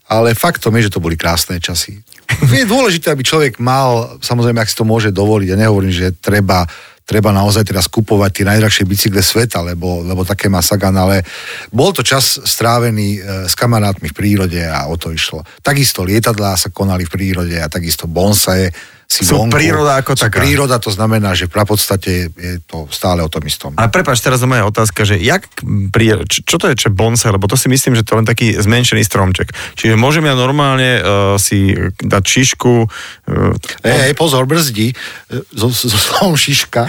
[0.10, 2.02] ale faktom je, že to boli krásne časy.
[2.50, 6.66] Je dôležité, aby človek mal, samozrejme, ak si to môže dovoliť, ja nehovorím, že treba
[7.10, 11.26] treba naozaj teraz kupovať tie najdrahšie bicykle sveta, lebo, lebo také má Sagan, ale
[11.74, 15.42] bol to čas strávený e, s kamarátmi v prírode a o to išlo.
[15.66, 18.70] Takisto lietadlá sa konali v prírode a takisto bonsaje
[19.10, 19.58] si Sú vonku.
[19.58, 20.46] príroda ako Sú taká.
[20.46, 23.74] príroda, to znamená, že v podstate je to stále o tom istom.
[23.74, 25.50] Ale prepáč, teraz moja otázka, že jak
[25.90, 28.30] pri, čo, čo to je čo bonsai, lebo to si myslím, že to je len
[28.30, 29.50] taký zmenšený stromček.
[29.74, 35.74] Čiže môžem ja normálne uh, si dať šišku, uh, Ej, ej, pozor, brzdi, e, so,
[35.74, 36.86] so, so slovom šiška.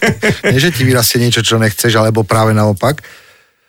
[0.54, 3.02] Nie, že ti vyrastie niečo, čo nechceš, alebo práve naopak.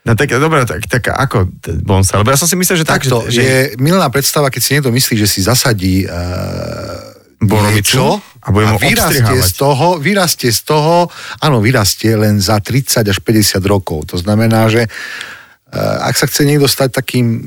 [0.06, 1.49] no tak dobre, tak, tak ako
[1.82, 2.22] bonsai?
[2.22, 4.70] Lebo ja som si myslel, že tak, Takto, že, že je milná predstava, keď si
[4.78, 10.61] niekto myslí, že si zasadí uh, Borovicu a bude mu vyrastie z toho, vyrastie z
[10.63, 11.09] toho,
[11.41, 14.13] áno, vyrastie len za 30 až 50 rokov.
[14.13, 17.43] To znamená, že uh, ak sa chce niekto stať takým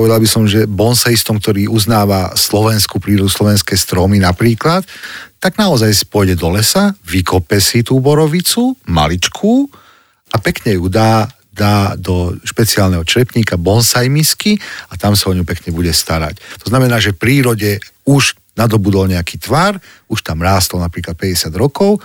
[0.00, 4.80] povedal by som, že bonsaistom, ktorý uznáva slovenskú prírodu, slovenské stromy napríklad,
[5.36, 9.68] tak naozaj pôjde do lesa, vykope si tú borovicu, maličkú,
[10.32, 14.56] a pekne ju dá, dá do špeciálneho črepníka bonsai misky
[14.88, 16.40] a tam sa o ňu pekne bude starať.
[16.64, 19.80] To znamená, že prírode už nadobudol nejaký tvar,
[20.12, 22.04] už tam rástol napríklad 50 rokov,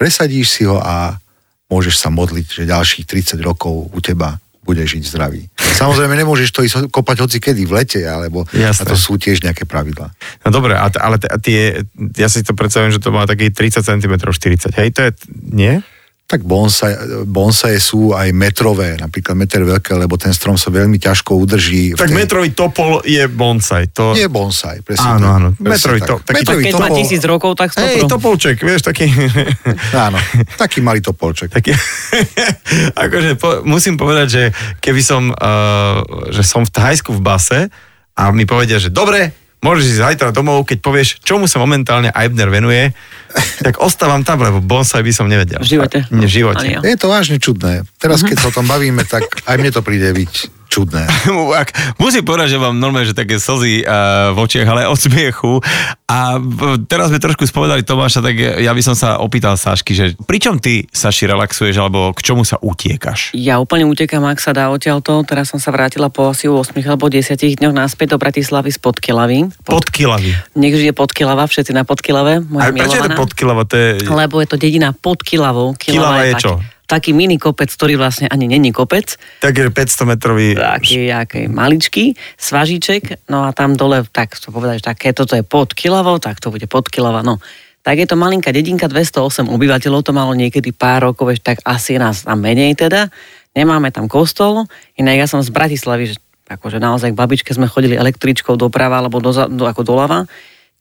[0.00, 1.20] presadíš si ho a
[1.68, 5.42] môžeš sa modliť, že ďalších 30 rokov u teba bude žiť zdravý.
[5.58, 9.66] Samozrejme, nemôžeš to ísť kopať hoci kedy v lete, alebo a to sú tiež nejaké
[9.66, 10.14] pravidlá.
[10.46, 11.62] No dobre, ale t- tie,
[12.14, 15.10] ja si to predstavujem, že to má taký 30 cm, 40, hej, to je,
[15.50, 15.74] nie?
[16.32, 16.96] Tak bonsai,
[17.28, 21.92] bonsaje sú aj metrové, napríklad meter veľké, lebo ten strom sa veľmi ťažko udrží.
[21.92, 23.92] Tak tej- metrový topol je bonsai.
[23.92, 24.16] To...
[24.16, 25.36] Nie bonsai, presne Áno, tak.
[25.36, 26.08] áno, metrový tak.
[26.08, 28.12] to- taký- metrový Keď má topol, tisíc rokov, tak Hej, stopro.
[28.16, 29.12] topolček, vieš, taký...
[30.08, 30.16] Áno,
[30.56, 31.52] taký malý topolček.
[31.52, 31.76] taký
[33.04, 34.42] akože po, musím povedať, že
[34.80, 36.00] keby som, uh,
[36.32, 37.60] že som v Thajsku v base
[38.16, 42.50] a mi povedia, že dobre, môžeš ísť zajtra domov, keď povieš, čomu sa momentálne Eibner
[42.50, 42.90] venuje,
[43.64, 45.62] tak ostávam tam, lebo bonsai by som nevedel.
[45.62, 46.04] V živote.
[46.10, 46.82] V živote.
[46.82, 47.86] Je to vážne čudné.
[48.02, 51.04] Teraz, keď sa o tom bavíme, tak aj mne to príde byť čudné.
[52.02, 55.60] Musím povedať, že mám normálne, že také slzy uh, v očiach, ale od smiechu.
[56.08, 56.40] A
[56.88, 60.88] teraz sme trošku spovedali Tomáša, tak ja by som sa opýtal Sašky, že pričom ty,
[60.88, 63.36] Saši, relaxuješ, alebo k čomu sa utiekaš?
[63.36, 65.20] Ja úplne utekám, ak sa dá odtiaľto.
[65.28, 69.38] Teraz som sa vrátila po asi 8 alebo 10 dňoch naspäť do Bratislavy z Podkilavy.
[69.68, 70.56] Podkilavy.
[70.56, 73.62] Nech žije Podkilava, všetci na Podkilave, moja A prečo je to podkilava?
[73.68, 73.88] To je...
[74.08, 75.76] Lebo je to dedina pod Kilavou.
[75.76, 76.52] Kilava je taký, čo?
[76.92, 79.16] Taký mini kopec, ktorý vlastne ani není kopec.
[79.40, 80.52] Tak je 500 metrový...
[80.52, 85.40] Taký, aký maličký, svažíček, no a tam dole, tak to povedať, že také, toto je
[85.40, 87.40] pod Kilavou, tak to bude pod Kilava, no.
[87.80, 91.96] Tak je to malinká dedinka, 208 obyvateľov, to malo niekedy pár rokov, ešte tak asi
[91.96, 93.08] nás tam menej teda.
[93.56, 94.68] Nemáme tam kostol,
[95.00, 99.16] inak ja som z Bratislavy, že akože naozaj k babičke sme chodili električkou doprava alebo
[99.16, 100.28] do, do, ako doľava.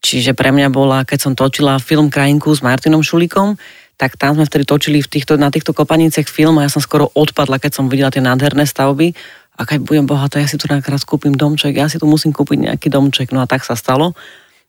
[0.03, 3.55] Čiže pre mňa bola, keď som točila film Krajinku s Martinom Šulikom,
[4.02, 7.14] tak tam sme vtedy točili v týchto, na týchto kopanicech film a ja som skoro
[7.14, 9.14] odpadla, keď som videla tie nádherné stavby.
[9.54, 12.66] A keď budem bohatá, ja si tu raz kúpim domček, ja si tu musím kúpiť
[12.66, 13.30] nejaký domček.
[13.30, 14.18] No a tak sa stalo.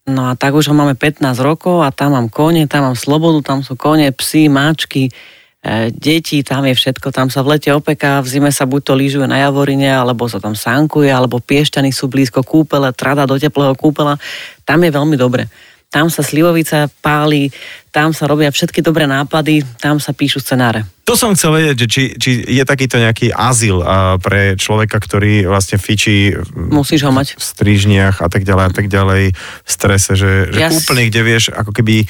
[0.04, 3.40] No a tak už ho máme 15 rokov a tam mám kone, tam mám slobodu,
[3.40, 8.20] tam sú kone, psy, máčky, e, deti, tam je všetko, tam sa v lete opeká,
[8.20, 12.12] v zime sa buď to lyžuje na Javorine, alebo sa tam sánkuje, alebo piešťany sú
[12.12, 14.20] blízko kúpele, trada do teplého kúpela.
[14.68, 15.48] Tam je veľmi dobre.
[15.92, 17.52] Tam sa slivovica páli,
[17.92, 20.88] tam sa robia všetky dobré nápady, tam sa píšu scenáre.
[21.04, 23.84] To som chcel vedieť, že či, či je takýto nejaký azyl
[24.24, 27.36] pre človeka, ktorý vlastne fičí Musíš ho mať.
[27.36, 31.20] v strižniach a tak ďalej a tak ďalej, v strese, že, že Ja úplne kde
[31.20, 32.08] vieš ako keby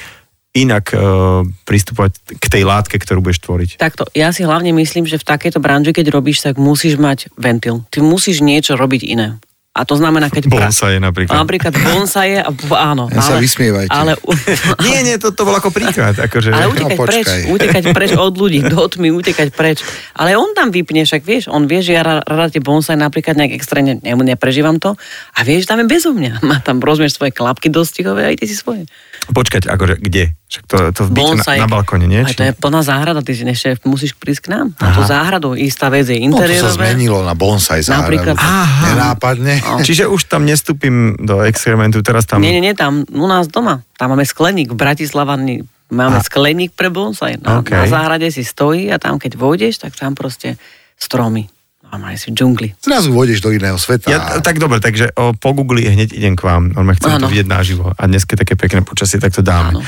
[0.53, 3.69] inak uh, pristupovať k tej látke, ktorú budeš tvoriť.
[3.81, 7.81] Takto, ja si hlavne myslím, že v takejto branži, keď robíš, tak musíš mať ventil.
[7.89, 9.41] Ty musíš niečo robiť iné.
[9.73, 10.47] A to znamená, keď...
[10.47, 11.33] pra- Bonsaje napríklad.
[11.33, 12.49] Napríklad bonsaje, a,
[12.85, 13.09] áno.
[13.09, 13.89] Ja sa vysmievajte.
[13.89, 14.13] Ale,
[14.85, 16.13] Nie, nie, to, to bol ako príklad.
[16.13, 19.81] Akože, ale utekať No, preč, utekať preč od ľudí, do tmy, utekať preč.
[20.13, 23.33] Ale on tam vypne, však vieš, on vie, že ja ra- rada tie bonsai napríklad
[23.33, 24.93] nejak extrémne ne, neprežívam to
[25.33, 26.41] a vieš, že tam je bezo mňa.
[26.45, 28.85] Má tam rozumieš svoje klapky dostihové a ty si svoje.
[29.25, 30.37] Počkať, akože kde?
[30.45, 31.57] Však to, to v Bonsai.
[31.57, 32.21] na, na balkóne, nie?
[32.21, 34.67] A to je plná záhrada, ty si ešte musíš prísť k nám.
[34.77, 36.77] Na tú záhradu, istá vec je No to sa interiérové.
[36.77, 38.21] zmenilo na bonsai záhradu.
[38.21, 38.85] Napríklad- Aha.
[38.85, 39.62] Nenápadne.
[39.63, 39.79] No.
[39.79, 42.43] Čiže už tam nestúpim do experimentu, teraz tam...
[42.43, 43.81] Nie, nie, nie, tam u nás doma.
[43.95, 45.63] Tam máme skleník v Bratislavaní.
[45.93, 47.39] Máme A- skleník pre bonsai.
[47.39, 47.71] Na, OK.
[47.71, 50.59] na záhrade si stojí a tam keď vojdeš, tak tam proste
[50.99, 51.47] stromy.
[51.93, 52.67] Normálne si v džungli.
[52.81, 54.09] Zrazu vôjdeš do iného sveta.
[54.09, 56.73] Ja, tak dobre, takže o, po Google hneď idem k vám.
[56.73, 57.29] Normálne chcem Áno.
[57.29, 57.93] to vidieť naživo.
[57.93, 59.77] A dnes je také pekné počasie, tak to dáme.
[59.77, 59.81] Áno.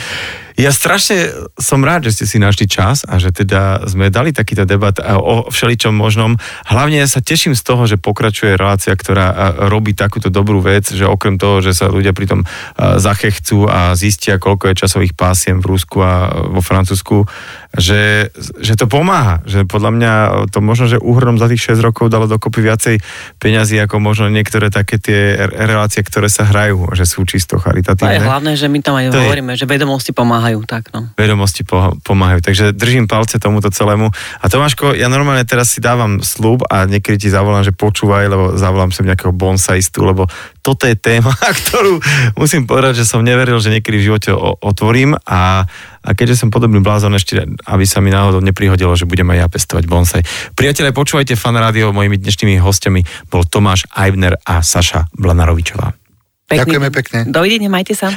[0.55, 4.63] Ja strašne som rád, že ste si našli čas a že teda sme dali takýto
[4.63, 6.39] debat o všeličom možnom.
[6.63, 11.35] Hlavne sa teším z toho, že pokračuje relácia, ktorá robí takúto dobrú vec, že okrem
[11.35, 15.75] toho, že sa ľudia pri tom a, zachechcú a zistia, koľko je časových pásiem v
[15.75, 17.27] Rusku a vo Francúzsku,
[17.75, 18.31] že,
[18.63, 19.43] že to pomáha.
[19.43, 20.11] Že podľa mňa
[20.55, 22.95] to možno, že úhrnom za tých 6 rokov dalo dokopy viacej
[23.43, 27.59] peňazí, ako možno niektoré také tie re- relácie, ktoré sa hrajú, že sú čisto A
[27.59, 30.15] je charitatívne hlavné, že my tam aj To je- hovoríme, že vedomosti
[30.45, 30.59] pomáhajú.
[30.69, 31.09] Tak, no.
[31.17, 32.39] vedomosti po, pomáhajú.
[32.45, 34.13] Takže držím palce tomuto celému.
[34.41, 38.43] A Tomáško, ja normálne teraz si dávam slúb a niekedy ti zavolám, že počúvaj, lebo
[38.53, 40.29] zavolám sem nejakého bonsaistu, lebo
[40.61, 41.33] toto je téma,
[41.65, 41.97] ktorú
[42.37, 45.65] musím povedať, že som neveril, že niekedy v živote o, otvorím a,
[46.05, 49.47] a keďže som podobný blázon ešte, aby sa mi náhodou neprihodilo, že budem aj ja
[49.49, 50.21] pestovať bonsai.
[50.53, 55.97] Priatelia, počúvajte fan rádio, mojimi dnešnými hostiami bol Tomáš Ajvner a Saša Blanarovičová.
[56.45, 57.19] Pekný Ďakujeme pekne.
[57.25, 58.13] Dovidenia, majte sa.